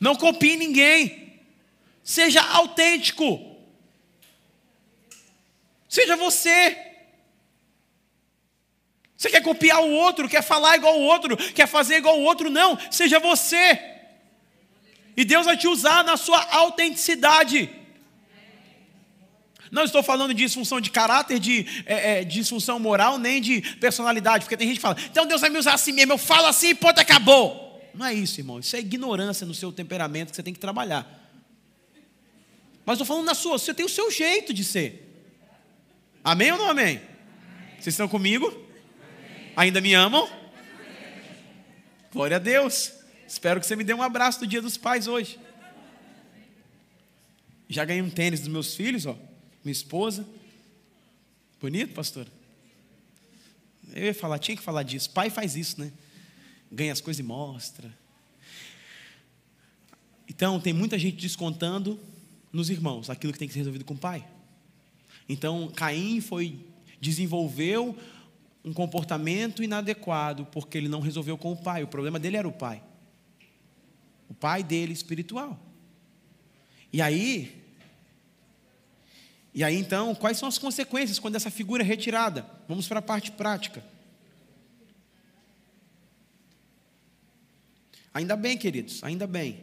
[0.00, 1.42] Não copie ninguém.
[2.02, 3.49] Seja autêntico.
[5.90, 6.78] Seja você.
[9.16, 12.48] Você quer copiar o outro, quer falar igual o outro, quer fazer igual o outro?
[12.48, 13.78] Não, seja você.
[15.16, 17.68] E Deus vai te usar na sua autenticidade.
[19.70, 24.44] Não estou falando de disfunção de caráter, de é, é, disfunção moral, nem de personalidade,
[24.44, 26.68] porque tem gente que fala, então Deus vai me usar assim mesmo, eu falo assim
[26.68, 27.90] e ponto, acabou.
[27.92, 28.60] Não é isso, irmão.
[28.60, 31.04] Isso é ignorância no seu temperamento que você tem que trabalhar.
[32.86, 35.09] Mas estou falando na sua, você tem o seu jeito de ser.
[36.22, 37.00] Amém ou não amém?
[37.74, 38.52] Vocês estão comigo?
[39.56, 40.28] Ainda me amam?
[42.12, 42.92] Glória a Deus.
[43.26, 45.38] Espero que você me dê um abraço do Dia dos Pais hoje.
[47.68, 49.16] Já ganhei um tênis dos meus filhos, ó.
[49.64, 50.26] Minha esposa.
[51.60, 52.26] Bonito, pastor?
[53.94, 55.10] Eu ia falar, tinha que falar disso.
[55.10, 55.90] Pai faz isso, né?
[56.70, 57.90] Ganha as coisas e mostra.
[60.28, 61.98] Então, tem muita gente descontando
[62.52, 64.26] nos irmãos aquilo que tem que ser resolvido com o pai.
[65.30, 66.66] Então Caim foi
[67.00, 67.96] desenvolveu
[68.64, 71.84] um comportamento inadequado porque ele não resolveu com o pai.
[71.84, 72.82] O problema dele era o pai.
[74.28, 75.56] O pai dele espiritual.
[76.92, 77.62] E aí,
[79.54, 82.44] e aí então, quais são as consequências quando essa figura é retirada?
[82.66, 83.84] Vamos para a parte prática.
[88.12, 89.60] Ainda bem, queridos, ainda bem.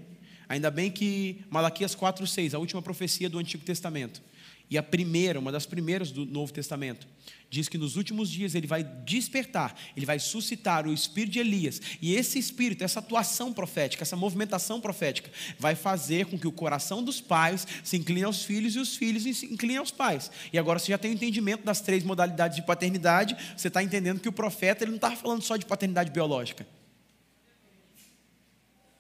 [0.48, 4.22] Ainda bem que Malaquias 4:6, a última profecia do Antigo Testamento,
[4.70, 7.08] e a primeira, uma das primeiras do Novo Testamento,
[7.50, 11.82] diz que nos últimos dias ele vai despertar, ele vai suscitar o espírito de Elias.
[12.02, 17.02] E esse espírito, essa atuação profética, essa movimentação profética, vai fazer com que o coração
[17.02, 20.30] dos pais se incline aos filhos e os filhos se inclinem aos pais.
[20.52, 24.20] E agora você já tem o entendimento das três modalidades de paternidade, você está entendendo
[24.20, 26.68] que o profeta ele não está falando só de paternidade biológica.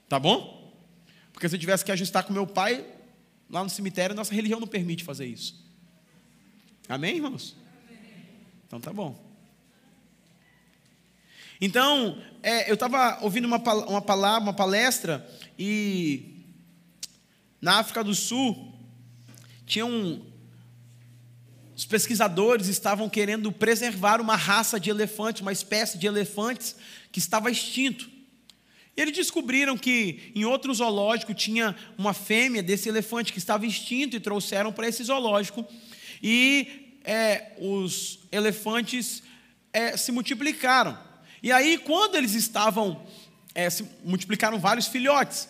[0.08, 0.74] Tá bom?
[1.34, 2.86] Porque se eu tivesse que ajustar com meu pai,
[3.50, 5.66] lá no cemitério, nossa religião não permite fazer isso.
[6.88, 7.56] Amém, irmãos?
[8.66, 9.28] Então tá bom.
[11.60, 16.44] Então, é, eu estava ouvindo uma, uma palavra, uma palestra, e
[17.60, 18.74] na África do Sul
[19.66, 20.24] tinha um,
[21.76, 26.76] os pesquisadores estavam querendo preservar uma raça de elefantes, uma espécie de elefantes
[27.12, 28.17] que estava extinto.
[28.98, 34.16] E eles descobriram que em outro zoológico tinha uma fêmea desse elefante que estava extinto
[34.16, 35.64] e trouxeram para esse zoológico.
[36.22, 39.22] E é, os elefantes
[39.72, 40.98] é, se multiplicaram.
[41.44, 43.06] E aí, quando eles estavam,
[43.54, 45.48] é, se multiplicaram vários filhotes.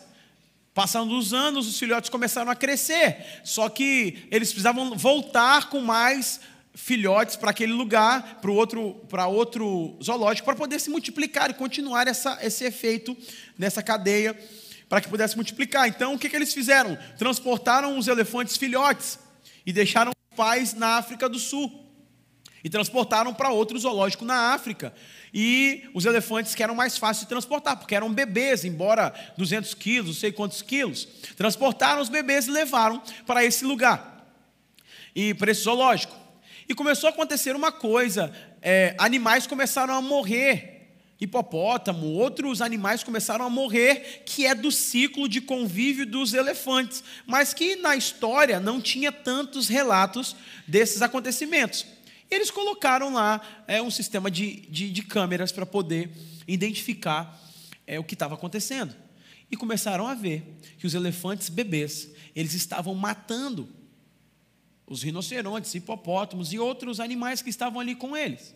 [0.74, 3.42] Passando os anos, os filhotes começaram a crescer.
[3.46, 6.42] Só que eles precisavam voltar com mais
[6.78, 12.08] filhotes para aquele lugar, para outro, para outro zoológico, para poder se multiplicar e continuar
[12.08, 13.18] essa, esse efeito
[13.58, 14.38] nessa cadeia,
[14.88, 15.88] para que pudesse multiplicar.
[15.88, 16.96] Então, o que, que eles fizeram?
[17.18, 19.18] Transportaram os elefantes filhotes
[19.66, 21.84] e deixaram os pais na África do Sul.
[22.63, 24.94] E transportaram para outro zoológico na África.
[25.34, 30.08] E os elefantes que eram mais fáceis de transportar, porque eram bebês, embora 200 quilos,
[30.08, 31.08] não sei quantos quilos.
[31.36, 34.32] Transportaram os bebês e levaram para esse lugar.
[35.16, 36.27] E para esse zoológico.
[36.68, 40.76] E começou a acontecer uma coisa: é, animais começaram a morrer.
[41.20, 47.56] Hipopótamo, outros animais começaram a morrer, que é do ciclo de convívio dos elefantes, mas
[47.56, 50.36] que na história não tinha tantos relatos
[50.68, 51.88] desses acontecimentos.
[52.30, 56.12] E eles colocaram lá é, um sistema de, de, de câmeras para poder
[56.48, 57.42] identificar
[57.88, 58.94] é, o que estava acontecendo.
[59.50, 60.44] E começaram a ver
[60.78, 63.68] que os elefantes bebês, eles estavam matando
[64.88, 68.56] os rinocerontes, hipopótamos e outros animais que estavam ali com eles.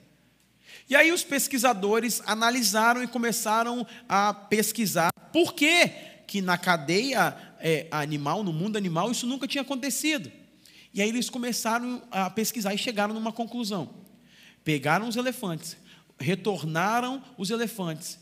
[0.89, 5.89] E aí os pesquisadores analisaram e começaram a pesquisar por que,
[6.25, 10.31] que na cadeia é, animal, no mundo animal, isso nunca tinha acontecido.
[10.93, 13.89] E aí eles começaram a pesquisar e chegaram numa conclusão.
[14.63, 15.75] Pegaram os elefantes,
[16.19, 18.19] retornaram os elefantes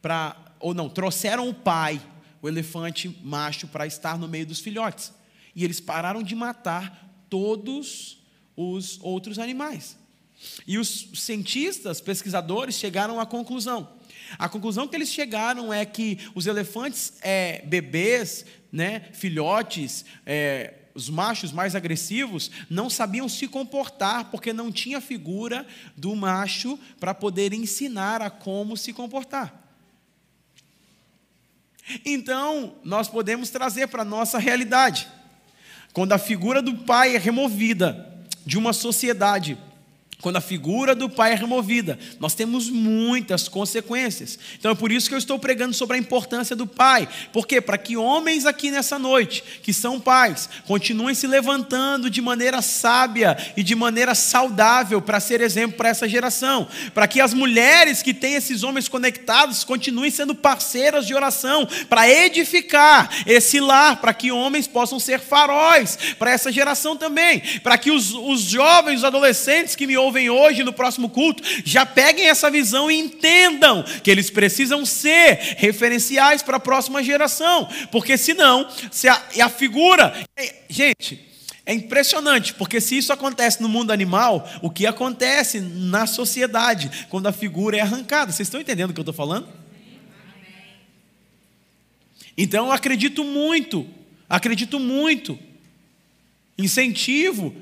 [0.00, 2.00] para, ou não, trouxeram o pai,
[2.40, 5.12] o elefante macho, para estar no meio dos filhotes.
[5.54, 8.18] E eles pararam de matar todos
[8.54, 9.96] os outros animais.
[10.66, 13.88] E os cientistas, pesquisadores, chegaram à conclusão.
[14.38, 21.08] A conclusão que eles chegaram é que os elefantes é, bebês, né, filhotes, é, os
[21.08, 25.66] machos mais agressivos, não sabiam se comportar, porque não tinha figura
[25.96, 29.58] do macho para poder ensinar a como se comportar.
[32.04, 35.08] Então, nós podemos trazer para a nossa realidade.
[35.92, 38.08] Quando a figura do pai é removida
[38.46, 39.58] de uma sociedade,
[40.22, 44.38] quando a figura do pai é removida, nós temos muitas consequências.
[44.56, 47.08] Então é por isso que eu estou pregando sobre a importância do pai.
[47.32, 47.60] Por quê?
[47.60, 53.36] Para que homens aqui nessa noite, que são pais, continuem se levantando de maneira sábia
[53.56, 56.68] e de maneira saudável para ser exemplo para essa geração.
[56.94, 62.08] Para que as mulheres que têm esses homens conectados continuem sendo parceiras de oração para
[62.08, 67.42] edificar esse lar, para que homens possam ser faróis para essa geração também.
[67.60, 71.42] Para que os, os jovens, os adolescentes que me ouvem ouvem hoje no próximo culto,
[71.64, 77.66] já peguem essa visão e entendam que eles precisam ser referenciais para a próxima geração,
[77.90, 80.14] porque senão, se a, a figura.
[80.36, 81.18] É, gente,
[81.64, 87.28] é impressionante, porque se isso acontece no mundo animal, o que acontece na sociedade quando
[87.28, 88.32] a figura é arrancada?
[88.32, 89.48] Vocês estão entendendo o que eu estou falando?
[92.36, 93.86] Então eu acredito muito,
[94.28, 95.38] acredito muito.
[96.58, 97.54] Incentivo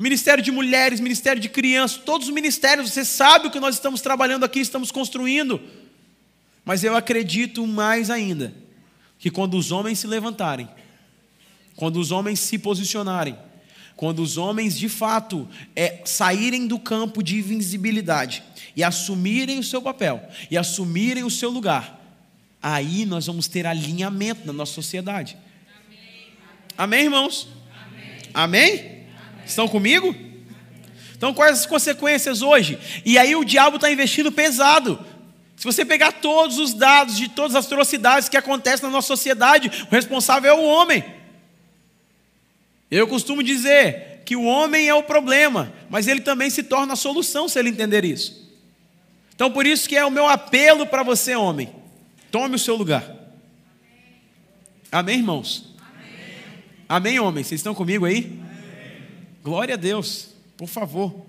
[0.00, 4.00] Ministério de mulheres, ministério de crianças, todos os ministérios, você sabe o que nós estamos
[4.00, 5.60] trabalhando aqui, estamos construindo.
[6.64, 8.54] Mas eu acredito mais ainda
[9.18, 10.66] que quando os homens se levantarem,
[11.76, 13.36] quando os homens se posicionarem,
[13.94, 15.46] quando os homens de fato
[15.76, 18.42] é, saírem do campo de invisibilidade
[18.74, 22.00] e assumirem o seu papel e assumirem o seu lugar,
[22.62, 25.36] aí nós vamos ter alinhamento na nossa sociedade.
[26.78, 27.48] Amém, Amém irmãos?
[28.32, 28.70] Amém?
[28.72, 28.99] Amém?
[29.50, 30.14] Estão comigo?
[31.16, 32.78] Então, quais as consequências hoje?
[33.04, 34.98] E aí o diabo está investindo pesado.
[35.56, 39.86] Se você pegar todos os dados de todas as atrocidades que acontecem na nossa sociedade,
[39.90, 41.04] o responsável é o homem.
[42.90, 46.96] Eu costumo dizer que o homem é o problema, mas ele também se torna a
[46.96, 48.48] solução se ele entender isso.
[49.34, 51.70] Então, por isso que é o meu apelo para você, homem.
[52.30, 53.04] Tome o seu lugar.
[54.90, 55.74] Amém, irmãos?
[56.88, 57.48] Amém, Amém homens?
[57.48, 58.39] Vocês estão comigo aí?
[59.42, 60.28] Glória a Deus.
[60.56, 61.26] Por favor.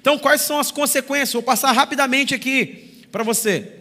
[0.00, 1.32] Então, quais são as consequências?
[1.32, 3.72] Vou passar rapidamente aqui para você.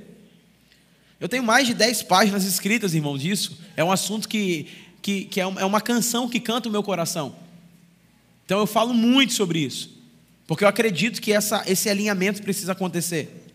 [1.20, 3.58] Eu tenho mais de 10 páginas escritas, irmão, disso.
[3.76, 4.68] É um assunto que,
[5.02, 7.36] que, que é, é uma canção que canta o meu coração.
[8.46, 9.96] Então, eu falo muito sobre isso.
[10.46, 13.46] Porque eu acredito que essa, esse alinhamento precisa acontecer.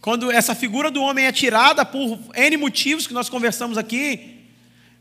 [0.00, 4.33] Quando essa figura do homem é tirada por N motivos que nós conversamos aqui,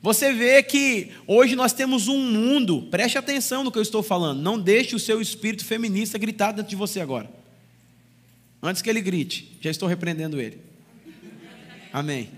[0.03, 4.41] você vê que hoje nós temos um mundo, preste atenção no que eu estou falando,
[4.41, 7.31] não deixe o seu espírito feminista gritar dentro de você agora.
[8.61, 10.59] Antes que ele grite, já estou repreendendo ele.
[11.93, 12.31] Amém.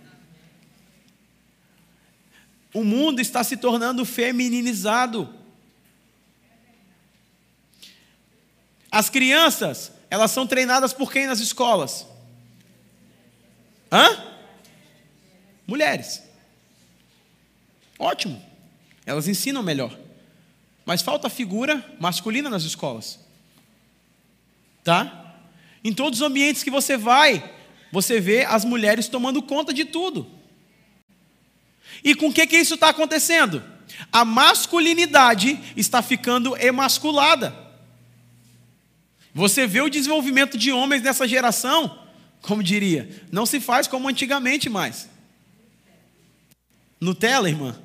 [2.72, 5.34] O mundo está se tornando feminilizado.
[8.92, 12.06] As crianças, elas são treinadas por quem nas escolas?
[13.92, 14.24] Hã?
[15.66, 16.25] Mulheres.
[17.98, 18.42] Ótimo,
[19.06, 19.98] elas ensinam melhor.
[20.86, 23.20] Mas falta figura masculina nas escolas.
[24.84, 25.36] Tá?
[25.84, 27.54] Em todos os ambientes que você vai,
[27.92, 30.30] você vê as mulheres tomando conta de tudo.
[32.04, 33.64] E com o que, que isso está acontecendo?
[34.12, 37.56] A masculinidade está ficando emasculada.
[39.34, 42.00] Você vê o desenvolvimento de homens nessa geração,
[42.42, 45.10] como diria, não se faz como antigamente mais.
[47.00, 47.78] Nutella, irmã?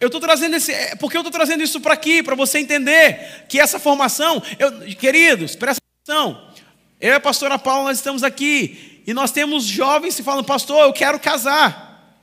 [0.00, 3.44] Eu estou trazendo esse, é, porque eu estou trazendo isso para aqui, para você entender
[3.46, 6.50] que essa formação, eu, queridos, presta atenção.
[6.98, 10.84] Eu e a pastora Paula, nós estamos aqui e nós temos jovens que falam, pastor,
[10.84, 12.16] eu quero casar.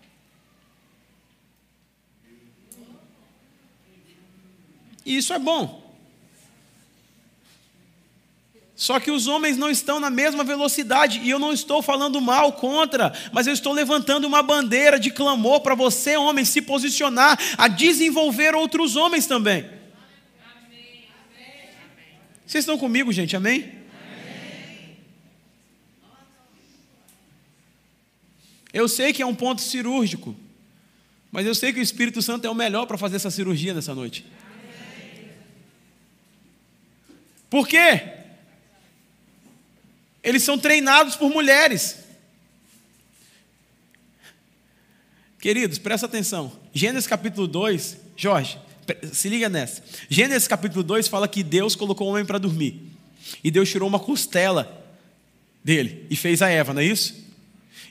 [5.06, 5.87] E isso é bom.
[8.78, 12.54] Só que os homens não estão na mesma velocidade, e eu não estou falando mal
[12.54, 17.68] contra, mas eu estou levantando uma bandeira de clamor para você, homem, se posicionar a
[17.68, 19.68] desenvolver outros homens também.
[20.54, 21.08] Amém.
[22.46, 23.36] Vocês estão comigo, gente?
[23.36, 23.74] Amém?
[28.72, 30.36] Eu sei que é um ponto cirúrgico,
[31.32, 33.96] mas eu sei que o Espírito Santo é o melhor para fazer essa cirurgia nessa
[33.96, 34.24] noite.
[37.50, 38.17] Por quê?
[40.24, 41.98] Eles são treinados por mulheres.
[45.40, 46.52] Queridos, presta atenção.
[46.74, 48.58] Gênesis capítulo 2, Jorge,
[49.14, 49.84] se liga nessa.
[50.10, 52.82] Gênesis capítulo 2 fala que Deus colocou o homem para dormir.
[53.44, 54.86] E Deus tirou uma costela
[55.64, 57.16] dele e fez a Eva, não é isso?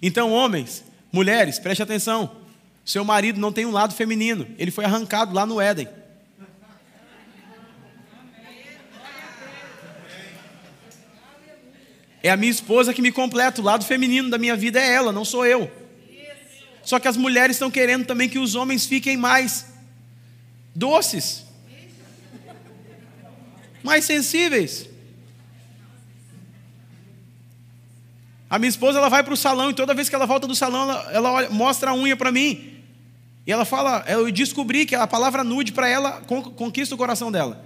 [0.03, 2.37] Então, homens, mulheres, preste atenção.
[2.85, 5.89] Seu marido não tem um lado feminino, ele foi arrancado lá no Éden.
[12.27, 15.13] É a minha esposa que me completa, o lado feminino da minha vida é ela,
[15.13, 15.71] não sou eu.
[16.83, 19.67] Só que as mulheres estão querendo também que os homens fiquem mais
[20.75, 21.45] doces,
[23.81, 24.89] mais sensíveis.
[28.51, 30.55] A minha esposa ela vai para o salão e toda vez que ela volta do
[30.57, 32.83] salão, ela, ela olha, mostra a unha para mim.
[33.47, 36.23] E ela fala, eu descobri que a palavra nude para ela
[36.57, 37.65] conquista o coração dela.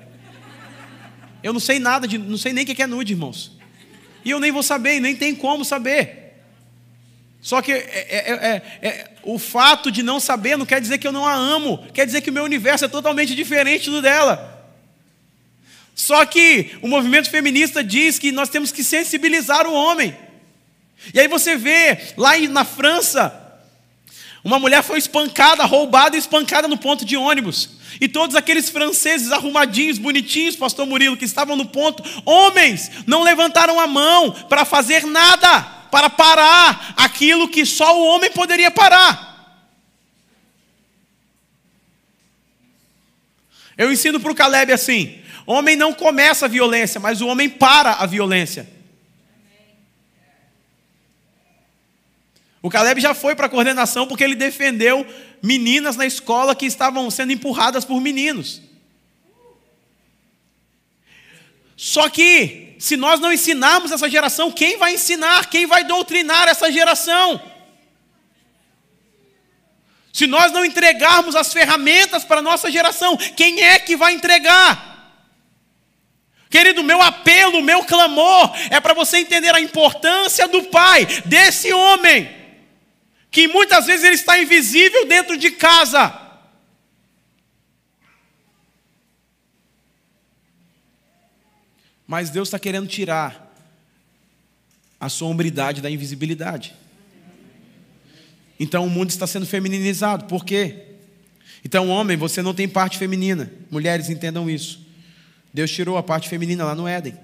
[1.43, 3.59] Eu não sei nada de, não sei nem o que é nude, irmãos.
[4.25, 6.21] E eu nem vou saber, nem tem como saber.
[7.41, 11.07] Só que é, é, é, é, o fato de não saber não quer dizer que
[11.07, 14.59] eu não a amo, quer dizer que o meu universo é totalmente diferente do dela.
[15.95, 20.16] Só que o movimento feminista diz que nós temos que sensibilizar o homem.
[21.14, 23.49] E aí você vê lá na França,
[24.43, 27.70] uma mulher foi espancada, roubada e espancada no ponto de ônibus.
[28.01, 33.78] E todos aqueles franceses arrumadinhos, bonitinhos, pastor Murilo, que estavam no ponto, homens, não levantaram
[33.78, 39.28] a mão para fazer nada, para parar aquilo que só o homem poderia parar.
[43.76, 47.93] Eu ensino para o Caleb assim: homem não começa a violência, mas o homem para
[47.93, 48.80] a violência.
[52.63, 55.07] O Caleb já foi para a coordenação porque ele defendeu
[55.43, 58.61] meninas na escola que estavam sendo empurradas por meninos.
[61.77, 65.49] Só que, se nós não ensinarmos essa geração, quem vai ensinar?
[65.49, 67.41] Quem vai doutrinar essa geração?
[70.13, 74.91] Se nós não entregarmos as ferramentas para a nossa geração, quem é que vai entregar?
[76.51, 82.29] Querido, meu apelo, meu clamor é para você entender a importância do pai, desse homem,
[83.31, 86.28] que muitas vezes ele está invisível dentro de casa.
[92.07, 93.55] Mas Deus está querendo tirar
[94.99, 96.74] a sombridade da invisibilidade.
[98.59, 100.24] Então o mundo está sendo feminilizado.
[100.26, 100.87] Por quê?
[101.64, 103.53] Então, homem, você não tem parte feminina.
[103.70, 104.87] Mulheres entendam isso.
[105.53, 107.16] Deus tirou a parte feminina lá no Éden.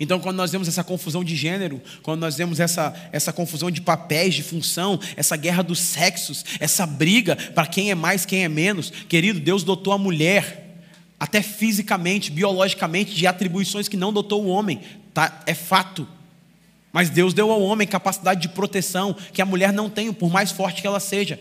[0.00, 3.80] Então, quando nós vemos essa confusão de gênero, quando nós vemos essa, essa confusão de
[3.80, 8.48] papéis, de função, essa guerra dos sexos, essa briga para quem é mais, quem é
[8.48, 10.80] menos, querido, Deus dotou a mulher,
[11.20, 14.80] até fisicamente, biologicamente, de atribuições que não dotou o homem,
[15.14, 15.42] tá?
[15.46, 16.06] é fato.
[16.92, 20.50] Mas Deus deu ao homem capacidade de proteção que a mulher não tem, por mais
[20.50, 21.38] forte que ela seja.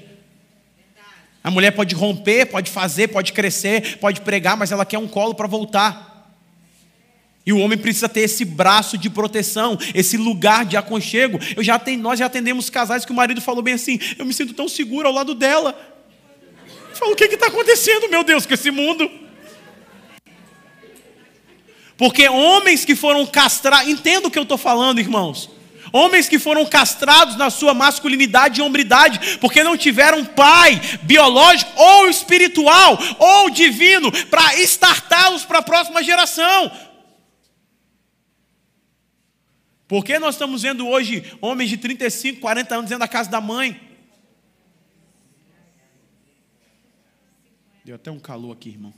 [1.44, 5.34] A mulher pode romper, pode fazer, pode crescer, pode pregar, mas ela quer um colo
[5.34, 6.11] para voltar.
[7.46, 11.40] E o homem precisa ter esse braço de proteção, esse lugar de aconchego.
[11.56, 14.54] Eu já nós já atendemos casais que o marido falou bem assim: eu me sinto
[14.54, 15.76] tão seguro ao lado dela.
[16.90, 19.10] Eu falo, o que está acontecendo, meu Deus, com esse mundo?
[21.98, 25.50] Porque homens que foram castrados, entenda o que eu estou falando, irmãos.
[25.94, 32.10] Homens que foram castrados na sua masculinidade e hombridade, porque não tiveram pai biológico ou
[32.10, 36.72] espiritual ou divino para estartá-los para a próxima geração.
[39.92, 43.42] Por que nós estamos vendo hoje homens de 35, 40 anos dentro da casa da
[43.42, 43.78] mãe?
[47.84, 48.94] Deu até um calor aqui, irmão.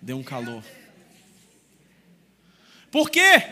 [0.00, 0.64] Deu um calor.
[2.90, 3.42] Por quê?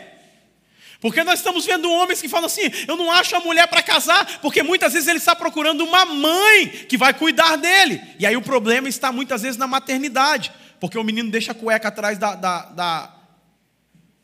[0.99, 4.39] Porque nós estamos vendo homens que falam assim: eu não acho a mulher para casar,
[4.39, 8.01] porque muitas vezes ele está procurando uma mãe que vai cuidar dele.
[8.17, 11.89] E aí o problema está muitas vezes na maternidade, porque o menino deixa a cueca
[11.89, 13.22] atrás da, da, da,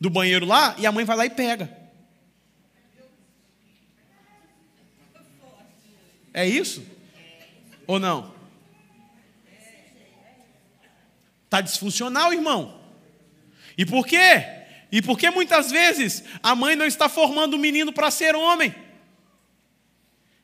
[0.00, 1.78] do banheiro lá e a mãe vai lá e pega.
[6.32, 6.82] É isso?
[7.86, 8.34] Ou não?
[11.44, 12.80] Está disfuncional, irmão.
[13.76, 14.46] E por quê?
[14.92, 18.74] E por que muitas vezes a mãe não está formando o menino para ser homem?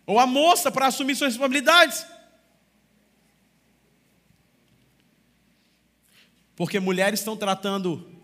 [0.04, 2.06] Ou a moça para assumir suas responsabilidades?
[6.54, 8.15] Porque mulheres estão tratando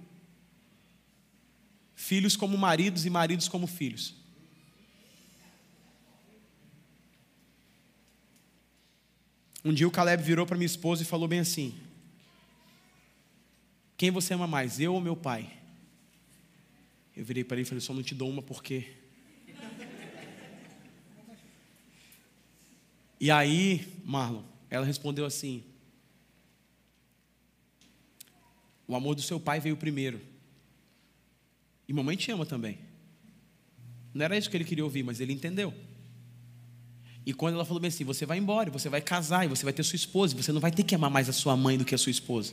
[2.13, 4.15] filhos como maridos e maridos como filhos.
[9.65, 11.75] Um dia o Caleb virou para minha esposa e falou bem assim:
[13.97, 15.51] Quem você ama mais, eu ou meu pai?
[17.17, 18.93] Eu virei para ele e falei: Só não te dou uma porque.
[23.19, 25.65] E aí, Marlon, ela respondeu assim:
[28.87, 30.32] O amor do seu pai veio primeiro.
[31.89, 32.79] E mamãe te ama também.
[34.15, 35.73] Não era isso que ele queria ouvir, mas ele entendeu.
[37.25, 39.73] E quando ela falou bem assim: Você vai embora, você vai casar, e você vai
[39.73, 41.95] ter sua esposa, você não vai ter que amar mais a sua mãe do que
[41.95, 42.53] a sua esposa.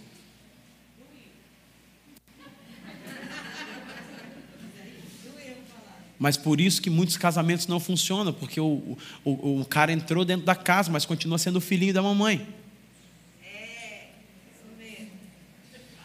[6.19, 10.45] Mas por isso que muitos casamentos não funcionam, porque o, o, o cara entrou dentro
[10.45, 12.45] da casa, mas continua sendo o filhinho da mamãe.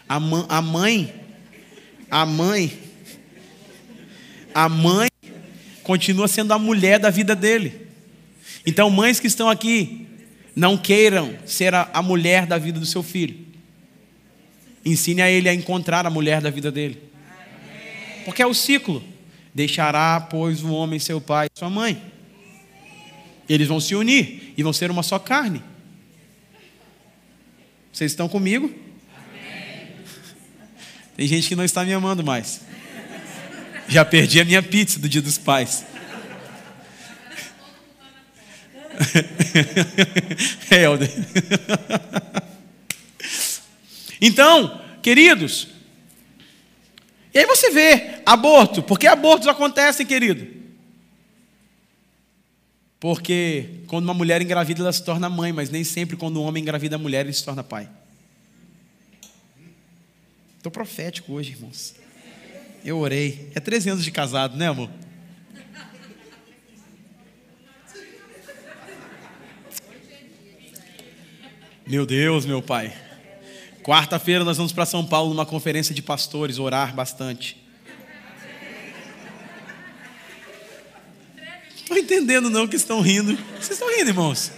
[0.09, 1.13] A, a mãe,
[2.09, 2.79] a mãe,
[4.55, 5.09] a mãe
[5.83, 7.89] continua sendo a mulher da vida dele.
[8.65, 10.07] Então, mães que estão aqui,
[10.55, 13.45] não queiram ser a, a mulher da vida do seu filho.
[14.85, 17.03] Ensine a ele a encontrar a mulher da vida dele.
[18.25, 19.03] Porque é o ciclo.
[19.55, 22.01] Deixará, pois, o homem seu pai e sua mãe.
[23.49, 25.63] Eles vão se unir e vão ser uma só carne.
[27.93, 28.73] Vocês estão comigo?
[31.17, 32.63] Tem gente que não está me amando mais.
[33.89, 35.85] Já perdi a minha pizza do dia dos pais.
[40.71, 41.11] é, Helder.
[44.21, 45.69] Então, queridos,
[47.35, 48.83] e aí você vê aborto.
[48.83, 50.47] Por que abortos acontecem, querido?
[53.01, 56.63] Porque quando uma mulher engravida, ela se torna mãe, mas nem sempre quando um homem
[56.63, 57.89] engravida a mulher, ele se torna pai.
[60.57, 61.95] Estou profético hoje, irmãos
[62.85, 63.51] eu orei.
[63.55, 64.91] É 13 anos de casado, né, amor?
[71.87, 72.95] Meu Deus, meu pai.
[73.83, 77.63] Quarta-feira nós vamos para São Paulo numa conferência de pastores, orar bastante.
[81.75, 83.37] Estou entendendo não que estão rindo.
[83.61, 84.53] Vocês estão rindo, irmãos?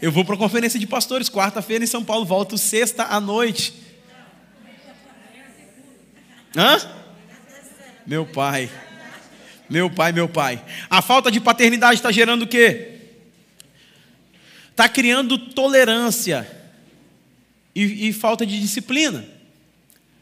[0.00, 3.74] Eu vou para a conferência de pastores quarta-feira em São Paulo, volto sexta à noite.
[6.56, 7.03] Hã?
[8.06, 8.70] Meu pai.
[9.68, 10.62] Meu pai, meu pai.
[10.90, 12.98] A falta de paternidade está gerando o quê?
[14.70, 16.46] Está criando tolerância
[17.74, 19.24] e, e falta de disciplina.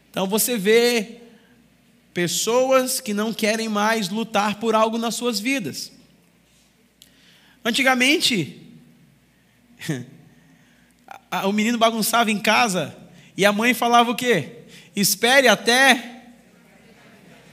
[0.09, 1.19] Então você vê
[2.13, 5.91] pessoas que não querem mais lutar por algo nas suas vidas.
[7.65, 8.61] Antigamente,
[11.45, 12.95] o menino bagunçava em casa
[13.35, 14.59] e a mãe falava o quê?
[14.95, 16.12] Espere até.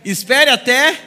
[0.05, 0.99] Espere até.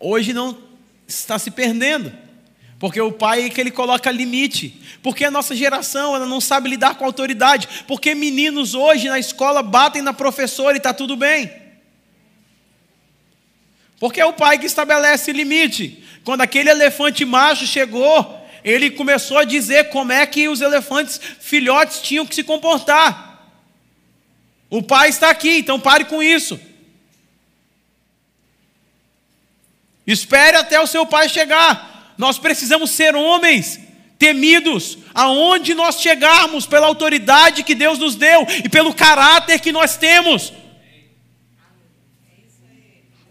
[0.00, 0.56] Hoje não
[1.06, 2.12] está se perdendo.
[2.78, 4.80] Porque o pai é que ele coloca limite.
[5.02, 7.84] Porque a nossa geração ela não sabe lidar com autoridade.
[7.86, 11.50] Porque meninos hoje na escola batem na professora e está tudo bem.
[13.98, 16.04] Porque é o pai que estabelece limite.
[16.24, 22.00] Quando aquele elefante macho chegou, ele começou a dizer como é que os elefantes filhotes
[22.00, 23.28] tinham que se comportar.
[24.70, 26.60] O pai está aqui, então pare com isso.
[30.06, 32.14] Espere até o seu pai chegar.
[32.16, 33.78] Nós precisamos ser homens
[34.18, 39.96] temidos, aonde nós chegarmos, pela autoridade que Deus nos deu e pelo caráter que nós
[39.96, 40.52] temos.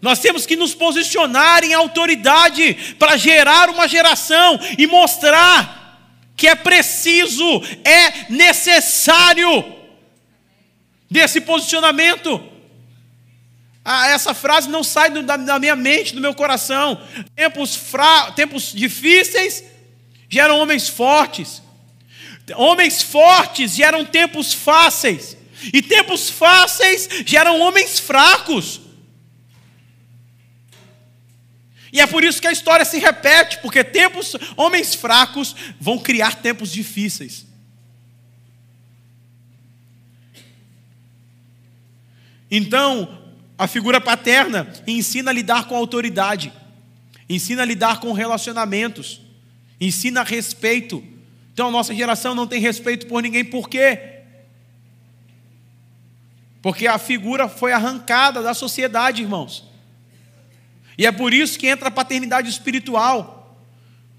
[0.00, 5.76] Nós temos que nos posicionar em autoridade para gerar uma geração e mostrar
[6.36, 7.44] que é preciso,
[7.84, 9.74] é necessário
[11.10, 12.40] desse posicionamento.
[13.84, 17.00] Ah, essa frase não sai da, da, minha mente, do meu coração.
[17.34, 18.30] Tempos, fra...
[18.32, 19.64] Tempos difíceis
[20.28, 21.60] geram homens fortes.
[22.54, 25.36] Homens fortes geram tempos fáceis.
[25.72, 28.80] E tempos fáceis geram homens fracos.
[31.92, 36.36] E é por isso que a história se repete, porque tempos, homens fracos vão criar
[36.36, 37.46] tempos difíceis.
[42.50, 43.18] Então,
[43.56, 46.52] a figura paterna ensina a lidar com a autoridade,
[47.28, 49.20] ensina a lidar com relacionamentos,
[49.80, 51.02] ensina respeito.
[51.52, 54.22] Então a nossa geração não tem respeito por ninguém, por quê?
[56.62, 59.67] Porque a figura foi arrancada da sociedade, irmãos.
[60.98, 63.38] E é por isso que entra a paternidade espiritual.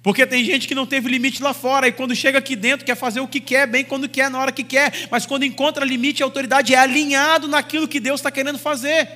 [0.01, 2.95] Porque tem gente que não teve limite lá fora e quando chega aqui dentro quer
[2.95, 6.21] fazer o que quer, bem quando quer, na hora que quer, mas quando encontra limite
[6.21, 9.09] e autoridade é alinhado naquilo que Deus está querendo fazer.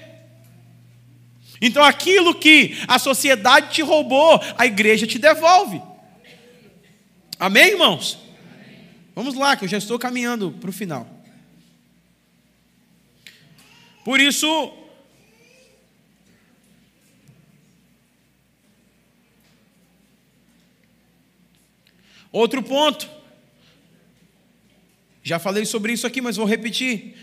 [1.62, 5.82] Então aquilo que a sociedade te roubou, a igreja te devolve.
[7.40, 8.20] Amém, irmãos?
[9.16, 11.08] Vamos lá, que eu já estou caminhando para o final.
[14.04, 14.74] Por isso,
[22.34, 23.10] outro ponto.
[25.24, 27.16] Já falei sobre isso aqui, mas vou repetir.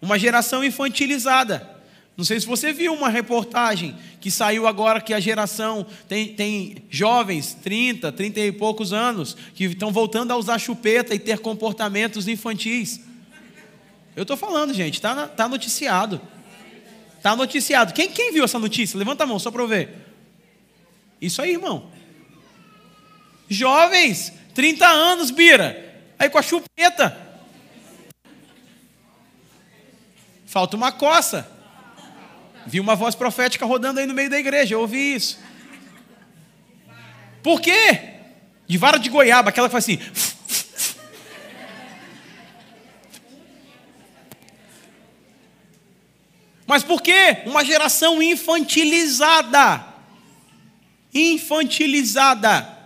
[0.00, 1.80] Uma geração infantilizada.
[2.16, 6.76] Não sei se você viu uma reportagem que saiu agora que a geração tem, tem
[6.90, 12.28] jovens, 30, 30 e poucos anos, que estão voltando a usar chupeta e ter comportamentos
[12.28, 13.00] infantis.
[14.14, 16.20] Eu estou falando, gente, está tá noticiado.
[17.16, 17.92] Está noticiado.
[17.92, 18.98] Quem, quem viu essa notícia?
[18.98, 19.88] Levanta a mão só para eu ver.
[21.20, 21.90] Isso aí, irmão.
[23.48, 26.04] Jovens, 30 anos, Bira.
[26.18, 27.16] Aí com a chupeta.
[30.44, 31.50] Falta uma coça.
[32.66, 35.38] Vi uma voz profética rodando aí no meio da igreja, eu ouvi isso.
[37.42, 38.16] Por quê?
[38.66, 39.98] De vara de goiaba, aquela que faz assim.
[46.66, 47.44] Mas por quê?
[47.46, 49.86] Uma geração infantilizada.
[51.14, 52.79] Infantilizada.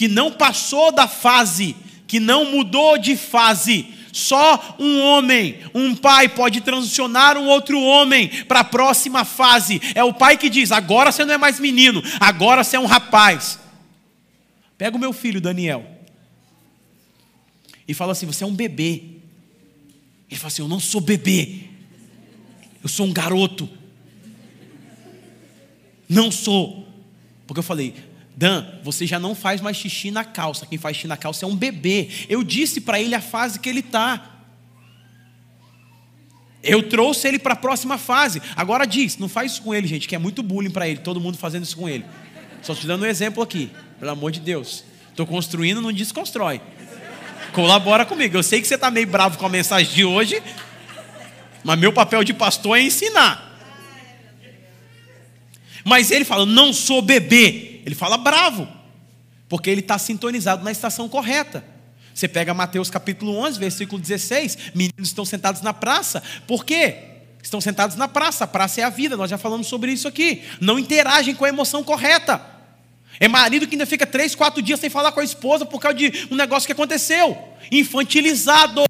[0.00, 1.76] Que não passou da fase,
[2.06, 8.26] que não mudou de fase, só um homem, um pai, pode transicionar um outro homem
[8.44, 9.78] para a próxima fase.
[9.94, 12.86] É o pai que diz: agora você não é mais menino, agora você é um
[12.86, 13.58] rapaz.
[14.78, 15.84] Pega o meu filho Daniel
[17.86, 19.02] e fala assim: você é um bebê.
[20.30, 21.64] Ele fala assim: eu não sou bebê,
[22.82, 23.68] eu sou um garoto.
[26.08, 26.88] Não sou.
[27.46, 27.94] Porque eu falei,
[28.40, 30.64] Dan, você já não faz mais xixi na calça.
[30.64, 32.08] Quem faz xixi na calça é um bebê.
[32.26, 34.38] Eu disse para ele a fase que ele está.
[36.62, 38.40] Eu trouxe ele para a próxima fase.
[38.56, 41.20] Agora diz, não faz isso com ele, gente, que é muito bullying para ele, todo
[41.20, 42.02] mundo fazendo isso com ele.
[42.62, 44.84] Só te dando um exemplo aqui, pelo amor de Deus.
[45.10, 46.62] Estou construindo, não desconstrói.
[47.52, 48.38] Colabora comigo.
[48.38, 50.42] Eu sei que você está meio bravo com a mensagem de hoje,
[51.62, 53.54] mas meu papel de pastor é ensinar.
[55.84, 57.69] Mas ele fala, não sou bebê.
[57.84, 58.68] Ele fala bravo,
[59.48, 61.64] porque ele está sintonizado na estação correta.
[62.14, 66.22] Você pega Mateus capítulo 11, versículo 16: meninos estão sentados na praça.
[66.46, 66.96] Por quê?
[67.42, 68.44] Estão sentados na praça.
[68.44, 70.42] A praça é a vida, nós já falamos sobre isso aqui.
[70.60, 72.40] Não interagem com a emoção correta.
[73.18, 75.96] É marido que ainda fica três, quatro dias sem falar com a esposa por causa
[75.96, 77.36] de um negócio que aconteceu.
[77.70, 78.84] Infantilizado.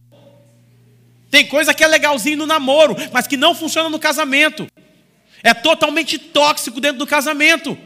[1.31, 4.67] Tem coisa que é legalzinho no namoro, mas que não funciona no casamento.
[5.43, 7.79] É totalmente tóxico dentro do casamento.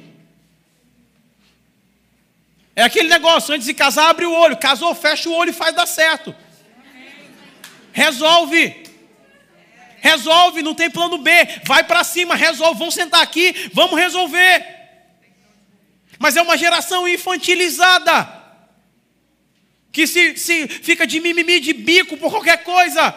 [2.77, 4.57] É aquele negócio, antes de casar, abre o olho.
[4.57, 6.35] Casou, fecha o olho e faz dar certo.
[7.93, 8.85] Resolve.
[10.01, 11.31] Resolve, não tem plano B.
[11.65, 12.79] Vai para cima, resolve.
[12.79, 14.67] Vamos sentar aqui, vamos resolver.
[16.19, 18.43] Mas é uma geração infantilizada.
[19.93, 23.15] Que se, se fica de mimimi, de bico por qualquer coisa.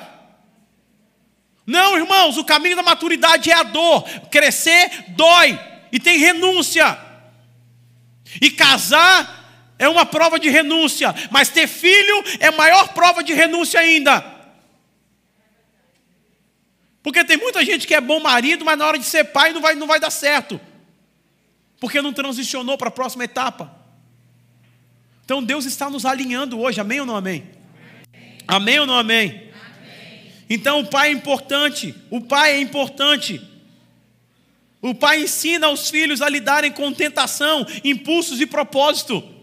[1.66, 4.04] Não, irmãos, o caminho da maturidade é a dor.
[4.30, 5.60] Crescer dói
[5.92, 6.98] e tem renúncia.
[8.40, 9.37] E casar
[9.80, 14.38] é uma prova de renúncia, mas ter filho é maior prova de renúncia ainda.
[17.04, 19.62] Porque tem muita gente que é bom marido, mas na hora de ser pai não
[19.62, 20.60] vai, não vai dar certo.
[21.80, 23.74] Porque não transicionou para a próxima etapa.
[25.24, 27.46] Então Deus está nos alinhando hoje, amém ou não amém?
[28.14, 29.30] Amém, amém ou não amém?
[29.30, 29.52] amém?
[30.50, 33.42] Então o pai é importante, o pai é importante.
[34.82, 39.37] O pai ensina os filhos a lidarem com tentação, impulsos e propósito.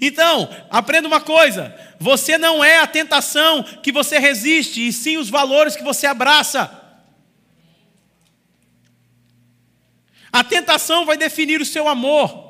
[0.00, 5.30] Então, aprenda uma coisa: você não é a tentação que você resiste, e sim os
[5.30, 6.70] valores que você abraça.
[10.30, 12.46] A tentação vai definir o seu amor.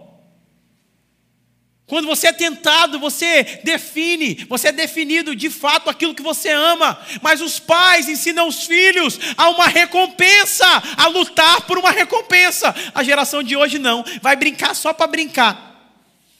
[1.87, 7.01] Quando você é tentado, você define, você é definido de fato aquilo que você ama.
[7.23, 10.67] Mas os pais ensinam os filhos a uma recompensa,
[10.99, 12.75] a lutar por uma recompensa.
[12.95, 15.68] A geração de hoje não, vai brincar só para brincar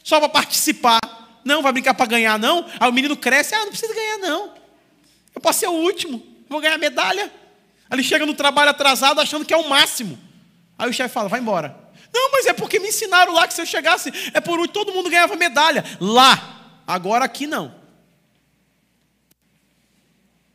[0.09, 0.99] só para participar.
[1.45, 2.65] Não, vai brincar para ganhar, não.
[2.81, 4.55] Aí o menino cresce, ah, não precisa ganhar, não.
[5.35, 7.31] Eu posso ser o último, vou ganhar medalha.
[7.91, 10.19] Aí ele chega no trabalho atrasado achando que é o máximo.
[10.79, 11.79] Aí o chefe fala, vai embora.
[12.13, 14.95] Não, mas é porque me ensinaram lá que se eu chegasse, é por último, todo
[14.95, 15.85] mundo ganhava medalha.
[16.01, 17.75] Lá, agora aqui não.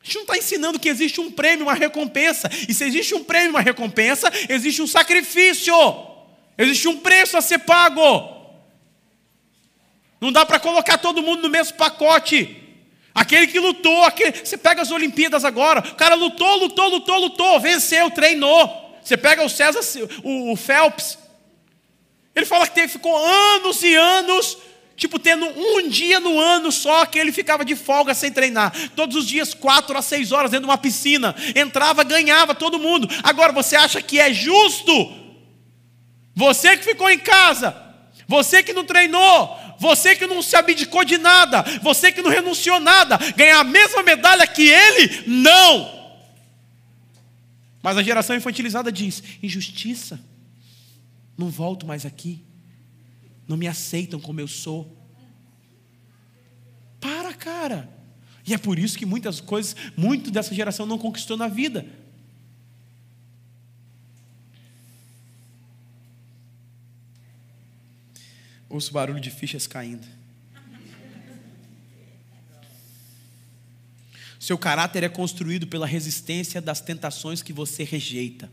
[0.02, 2.50] A gente não está ensinando que existe um prêmio, uma recompensa.
[2.68, 5.76] E se existe um prêmio, uma recompensa, existe um sacrifício.
[6.58, 8.33] Existe um preço a ser pago.
[10.24, 12.56] Não dá para colocar todo mundo no mesmo pacote.
[13.14, 14.32] Aquele que lutou, aquele...
[14.32, 18.98] você pega as Olimpíadas agora, o cara lutou, lutou, lutou, lutou, venceu, treinou.
[19.04, 19.82] Você pega o César,
[20.24, 21.18] o, Phelps,
[22.34, 24.58] ele fala que teve, ficou anos e anos,
[24.96, 28.74] tipo, tendo um dia no ano só que ele ficava de folga sem treinar.
[28.96, 31.36] Todos os dias, quatro a seis horas dentro de uma piscina.
[31.54, 33.10] Entrava, ganhava todo mundo.
[33.24, 35.12] Agora, você acha que é justo?
[36.34, 37.76] Você que ficou em casa,
[38.26, 42.80] você que não treinou, você que não se abdicou de nada, você que não renunciou
[42.80, 45.24] nada, ganhar a mesma medalha que ele?
[45.28, 46.04] Não!
[47.82, 50.20] Mas a geração infantilizada diz: injustiça,
[51.38, 52.44] não volto mais aqui,
[53.48, 54.98] não me aceitam como eu sou.
[57.00, 57.90] Para, cara.
[58.46, 61.86] E é por isso que muitas coisas, muito dessa geração não conquistou na vida.
[68.74, 70.08] Ouço barulho de fichas caindo.
[74.40, 78.52] Seu caráter é construído pela resistência das tentações que você rejeita.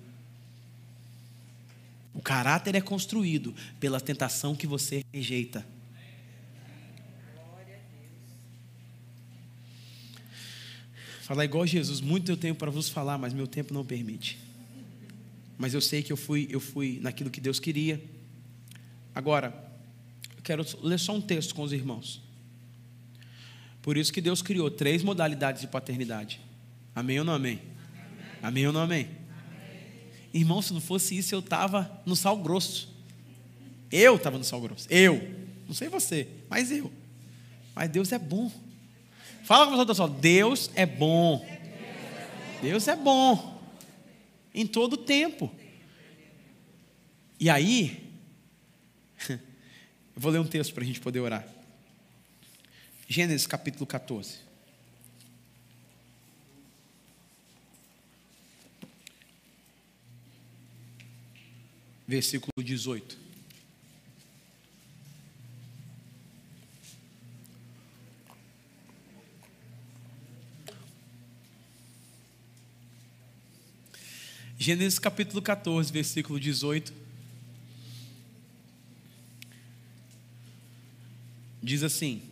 [2.12, 5.66] O caráter é construído pela tentação que você rejeita.
[11.22, 14.38] Falar igual Jesus, muito eu tenho para vos falar, mas meu tempo não permite.
[15.56, 17.98] Mas eu sei que eu fui, eu fui naquilo que Deus queria.
[19.14, 19.69] Agora,
[20.40, 22.22] quero ler só um texto com os irmãos.
[23.82, 26.40] Por isso que Deus criou três modalidades de paternidade.
[26.94, 27.60] Amém ou não amém?
[27.62, 29.04] Amém, amém ou não amém?
[29.04, 29.16] amém?
[30.34, 32.88] Irmão, se não fosse isso, eu estava no sal grosso.
[33.90, 34.86] Eu estava no sal grosso.
[34.90, 35.20] Eu.
[35.66, 36.92] Não sei você, mas eu.
[37.74, 38.50] Mas Deus é bom.
[39.44, 41.46] Fala com a pessoa, Deus é bom.
[42.60, 43.60] Deus é bom.
[44.54, 45.50] Em todo tempo.
[47.38, 48.09] E aí,
[50.20, 51.48] eu vou ler um texto para a gente poder orar.
[53.08, 54.36] Gênesis capítulo 14.
[62.06, 63.16] Versículo 18.
[74.58, 76.99] Gênesis capítulo 14, versículo 18.
[81.62, 82.22] Diz assim: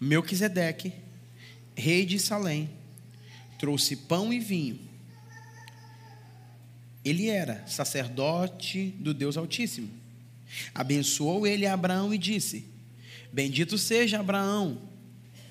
[0.00, 0.92] Melquisedeque,
[1.74, 2.68] rei de Salém,
[3.58, 4.78] trouxe pão e vinho.
[7.04, 9.90] Ele era sacerdote do Deus Altíssimo.
[10.74, 12.66] Abençoou ele a Abraão e disse:
[13.32, 14.80] Bendito seja Abraão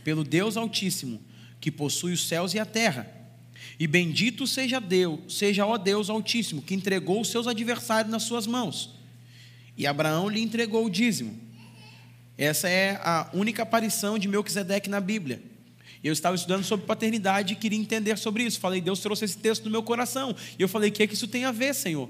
[0.03, 1.21] pelo Deus Altíssimo
[1.63, 3.09] que possui os céus e a terra.
[3.79, 8.45] E bendito seja Deus, seja ó Deus Altíssimo, que entregou os seus adversários nas suas
[8.45, 9.02] mãos.
[9.77, 11.39] E Abraão lhe entregou o dízimo.
[12.37, 15.41] Essa é a única aparição de Melquisedeque na Bíblia.
[16.03, 18.59] Eu estava estudando sobre paternidade e queria entender sobre isso.
[18.59, 20.35] Falei, Deus trouxe esse texto no meu coração.
[20.59, 22.09] E eu falei, o que é que isso tem a ver, Senhor?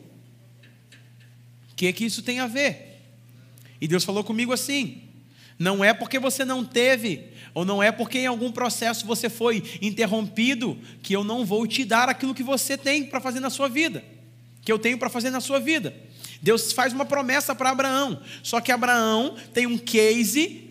[1.72, 3.02] O que é que isso tem a ver?
[3.80, 5.02] E Deus falou comigo assim:
[5.60, 9.64] não é porque você não teve, ou não é porque em algum processo você foi
[9.82, 13.68] interrompido, que eu não vou te dar aquilo que você tem para fazer na sua
[13.68, 14.04] vida,
[14.62, 15.94] que eu tenho para fazer na sua vida.
[16.44, 20.70] Deus faz uma promessa para Abraão, só que Abraão tem um case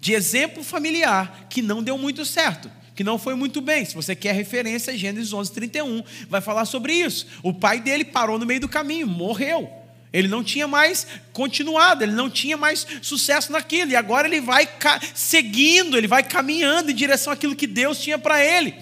[0.00, 3.82] de exemplo familiar que não deu muito certo que não foi muito bem.
[3.82, 7.26] Se você quer referência, Gênesis 11, 31 vai falar sobre isso.
[7.42, 9.72] O pai dele parou no meio do caminho, morreu.
[10.12, 14.68] Ele não tinha mais continuado, ele não tinha mais sucesso naquilo, e agora ele vai
[15.14, 18.74] seguindo, ele vai caminhando em direção àquilo que Deus tinha para ele.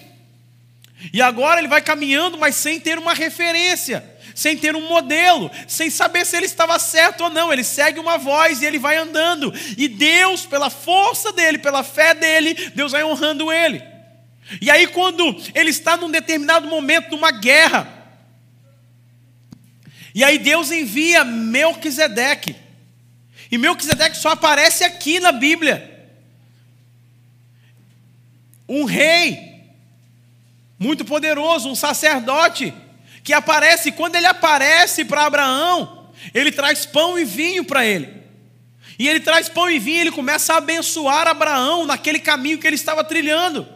[1.13, 4.03] E agora ele vai caminhando, mas sem ter uma referência,
[4.39, 7.51] sem ter um modelo, sem saber se ele estava certo ou não.
[7.51, 12.13] Ele segue uma voz e ele vai andando, e Deus, pela força dele, pela fé
[12.13, 13.83] dele, Deus vai honrando ele.
[14.61, 17.85] E aí, quando ele está num determinado momento, numa guerra,
[20.15, 22.55] e aí Deus envia Melquisedeque.
[23.51, 26.07] E Melquisedeque só aparece aqui na Bíblia.
[28.69, 29.65] Um rei
[30.79, 32.73] muito poderoso, um sacerdote
[33.23, 38.19] que aparece, quando ele aparece para Abraão, ele traz pão e vinho para ele.
[38.97, 42.75] E ele traz pão e vinho, ele começa a abençoar Abraão naquele caminho que ele
[42.75, 43.67] estava trilhando.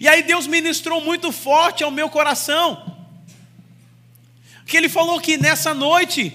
[0.00, 2.90] E aí Deus ministrou muito forte ao meu coração
[4.70, 6.32] que ele falou que nessa noite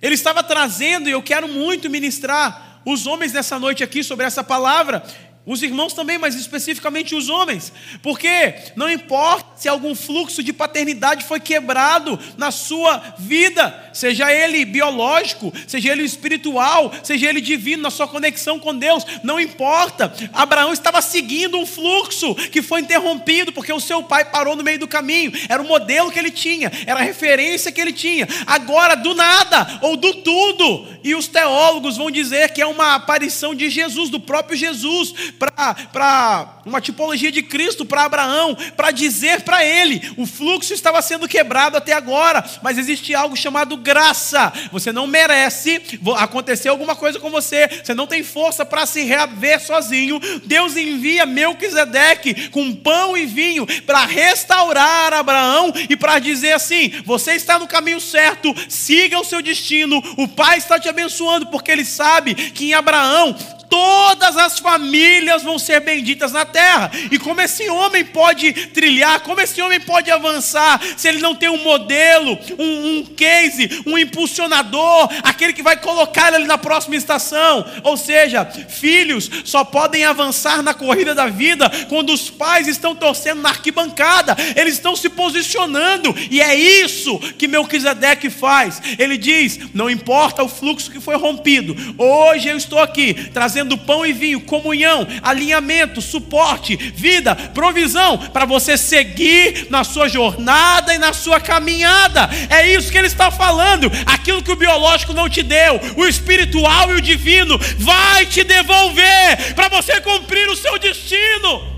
[0.00, 4.44] ele estava trazendo, e eu quero muito ministrar os homens nessa noite aqui sobre essa
[4.44, 5.02] palavra,
[5.44, 11.24] os irmãos também, mas especificamente os homens, porque não importa se algum fluxo de paternidade
[11.24, 17.90] foi quebrado na sua vida, seja ele biológico, seja ele espiritual, seja ele divino, na
[17.90, 20.14] sua conexão com Deus, não importa.
[20.32, 24.78] Abraão estava seguindo um fluxo que foi interrompido porque o seu pai parou no meio
[24.78, 28.28] do caminho, era o modelo que ele tinha, era a referência que ele tinha.
[28.46, 33.56] Agora, do nada ou do tudo, e os teólogos vão dizer que é uma aparição
[33.56, 39.64] de Jesus, do próprio Jesus para uma tipologia de Cristo para Abraão, para dizer para
[39.64, 44.52] ele: o fluxo estava sendo quebrado até agora, mas existe algo chamado graça.
[44.70, 45.82] Você não merece
[46.16, 50.20] acontecer alguma coisa com você, você não tem força para se reaver sozinho.
[50.44, 57.32] Deus envia Melquisedeque com pão e vinho para restaurar Abraão e para dizer assim: você
[57.32, 60.02] está no caminho certo, siga o seu destino.
[60.16, 63.36] O Pai está te abençoando porque ele sabe que em Abraão
[63.72, 66.90] todas as famílias vão ser benditas na terra.
[67.10, 71.48] E como esse homem pode trilhar, como esse homem pode avançar, se ele não tem
[71.48, 77.64] um modelo, um, um case, um impulsionador, aquele que vai colocar ele na próxima estação.
[77.82, 83.40] Ou seja, filhos só podem avançar na corrida da vida quando os pais estão torcendo
[83.40, 88.82] na arquibancada, eles estão se posicionando, e é isso que Melquisedeque faz.
[88.98, 93.78] Ele diz: não importa o fluxo que foi rompido, hoje eu estou aqui trazendo trazendo
[93.78, 100.98] pão e vinho, comunhão, alinhamento, suporte, vida, provisão, para você seguir na sua jornada e
[100.98, 102.28] na sua caminhada.
[102.50, 103.90] É isso que ele está falando.
[104.06, 109.54] Aquilo que o biológico não te deu, o espiritual e o divino vai te devolver
[109.54, 111.72] para você cumprir o seu destino.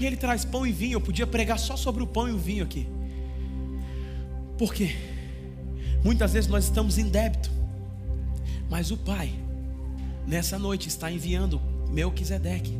[0.00, 0.94] E ele traz pão e vinho.
[0.94, 2.86] Eu podia pregar só sobre o pão e o vinho aqui.
[4.56, 4.94] Por quê?
[6.04, 7.57] Muitas vezes nós estamos em débito.
[8.68, 9.32] Mas o Pai,
[10.26, 11.60] nessa noite, está enviando
[11.90, 12.76] Melquisedeque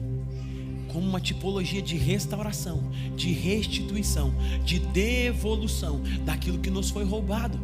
[0.88, 4.34] como uma tipologia de restauração, de restituição,
[4.64, 7.58] de devolução daquilo que nos foi roubado.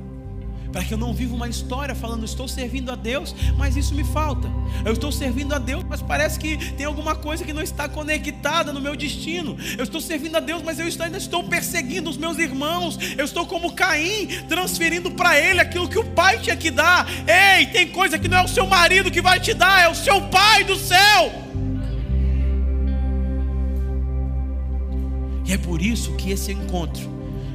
[0.75, 4.03] Para que eu não viva uma história falando, estou servindo a Deus, mas isso me
[4.03, 4.51] falta.
[4.85, 8.73] Eu estou servindo a Deus, mas parece que tem alguma coisa que não está conectada
[8.73, 9.57] no meu destino.
[9.79, 12.99] Eu estou servindo a Deus, mas eu ainda estou perseguindo os meus irmãos.
[13.17, 17.07] Eu estou como Caim, transferindo para ele aquilo que o pai tinha que dar.
[17.09, 19.95] Ei, tem coisa que não é o seu marido que vai te dar, é o
[19.95, 21.31] seu pai do céu.
[25.47, 27.09] E é por isso que esse encontro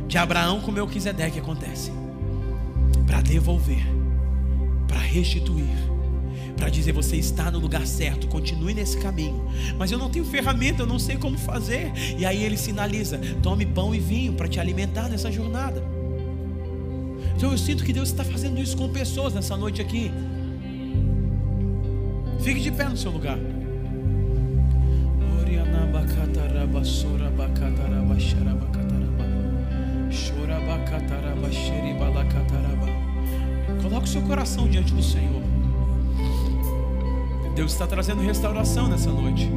[0.07, 1.98] de Abraão com Melquisedeque acontece
[3.09, 3.83] para devolver,
[4.87, 5.65] para restituir,
[6.55, 9.49] para dizer você está no lugar certo, continue nesse caminho.
[9.79, 11.91] Mas eu não tenho ferramenta, eu não sei como fazer.
[12.19, 15.83] E aí ele sinaliza: tome pão e vinho para te alimentar nessa jornada.
[17.35, 20.11] Então eu sinto que Deus está fazendo isso com pessoas nessa noite aqui.
[22.43, 23.39] Fique de pé no seu lugar.
[33.89, 35.41] Coloque o seu coração diante do Senhor.
[37.55, 39.49] Deus está trazendo restauração nessa noite.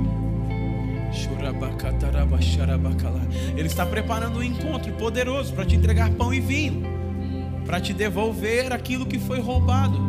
[3.54, 6.82] Ele está preparando um encontro poderoso para te entregar pão e vinho,
[7.66, 10.00] para te devolver aquilo que foi roubado,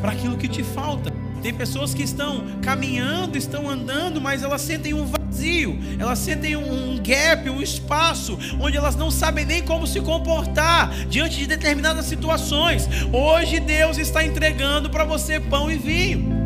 [0.00, 1.12] para aquilo que te falta.
[1.42, 5.17] Tem pessoas que estão caminhando, estão andando, mas elas sentem um vazio,
[5.98, 11.36] elas sentem um gap, um espaço, onde elas não sabem nem como se comportar diante
[11.36, 12.88] de determinadas situações.
[13.12, 16.38] Hoje Deus está entregando para você pão e vinho.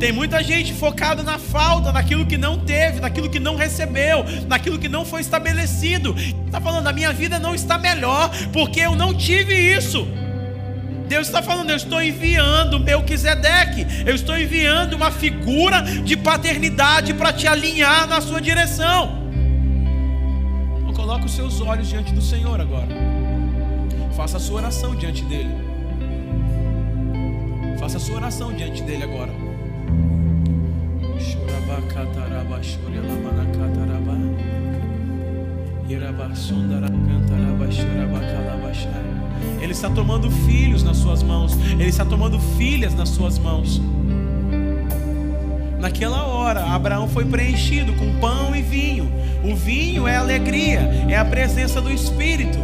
[0.00, 4.78] Tem muita gente focada na falta, naquilo que não teve, naquilo que não recebeu, naquilo
[4.78, 6.16] que não foi estabelecido.
[6.46, 10.08] Está falando, a minha vida não está melhor porque eu não tive isso.
[11.10, 17.32] Deus está falando, eu estou enviando Melquisedeque, eu estou enviando uma figura de paternidade para
[17.32, 19.18] te alinhar na sua direção.
[20.78, 22.86] Então coloque os seus olhos diante do Senhor agora.
[24.16, 25.50] Faça a sua oração diante dele.
[27.80, 29.32] Faça a sua oração diante dele agora.
[39.60, 43.80] Ele está tomando filhos nas suas mãos, Ele está tomando filhas nas suas mãos.
[45.78, 49.10] Naquela hora, Abraão foi preenchido com pão e vinho.
[49.42, 52.58] O vinho é alegria, é a presença do Espírito.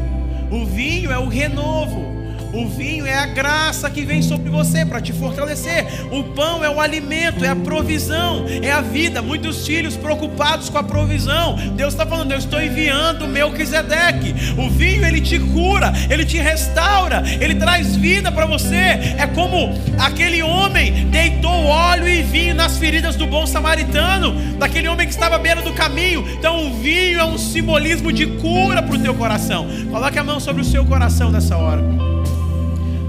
[0.50, 2.15] O vinho é o renovo.
[2.56, 5.84] O vinho é a graça que vem sobre você para te fortalecer.
[6.10, 9.20] O pão é o alimento, é a provisão, é a vida.
[9.20, 11.54] Muitos filhos preocupados com a provisão.
[11.76, 14.34] Deus está falando: Eu estou enviando o Melquisedeque.
[14.56, 18.74] O vinho ele te cura, ele te restaura, ele traz vida para você.
[19.18, 25.06] É como aquele homem deitou óleo e vinho nas feridas do bom samaritano, daquele homem
[25.06, 26.26] que estava à beira do caminho.
[26.38, 29.66] Então o vinho é um simbolismo de cura para o teu coração.
[29.90, 32.15] Coloque a mão sobre o seu coração nessa hora.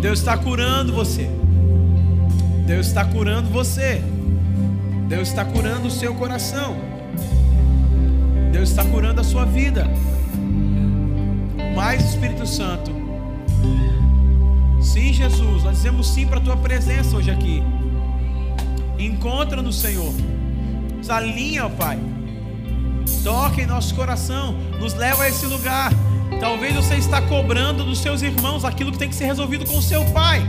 [0.08, 1.30] Deus está curando você.
[2.66, 4.02] Deus está curando você.
[5.10, 6.78] Deus está curando o seu coração.
[8.54, 9.86] Deus está curando a sua vida.
[11.76, 12.90] Mais Espírito Santo.
[14.82, 17.62] Sim, Jesus, nós dizemos sim para a tua presença hoje aqui.
[18.98, 20.14] Encontra no Senhor.
[20.96, 22.00] Nos alinha, ó Pai.
[23.26, 24.56] Toca em nosso coração.
[24.80, 25.92] Nos leva a esse lugar.
[26.40, 29.82] Talvez você está cobrando dos seus irmãos aquilo que tem que ser resolvido com o
[29.82, 30.46] seu pai.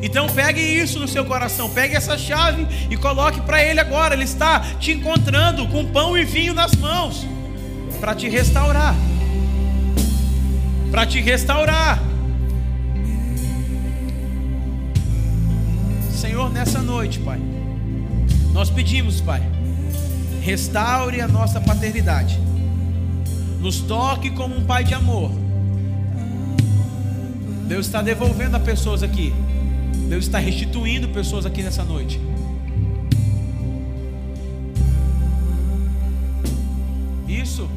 [0.00, 4.14] Então pegue isso no seu coração, pegue essa chave e coloque para ele agora.
[4.14, 7.26] Ele está te encontrando com pão e vinho nas mãos
[8.00, 8.94] para te restaurar.
[10.90, 12.00] Para te restaurar.
[16.10, 17.38] Senhor, nessa noite, Pai,
[18.52, 19.42] nós pedimos, Pai,
[20.42, 22.47] restaure a nossa paternidade
[23.60, 25.30] nos toque como um pai de amor.
[27.66, 29.32] Deus está devolvendo a pessoas aqui.
[30.08, 32.20] Deus está restituindo pessoas aqui nessa noite.
[37.28, 37.68] Isso.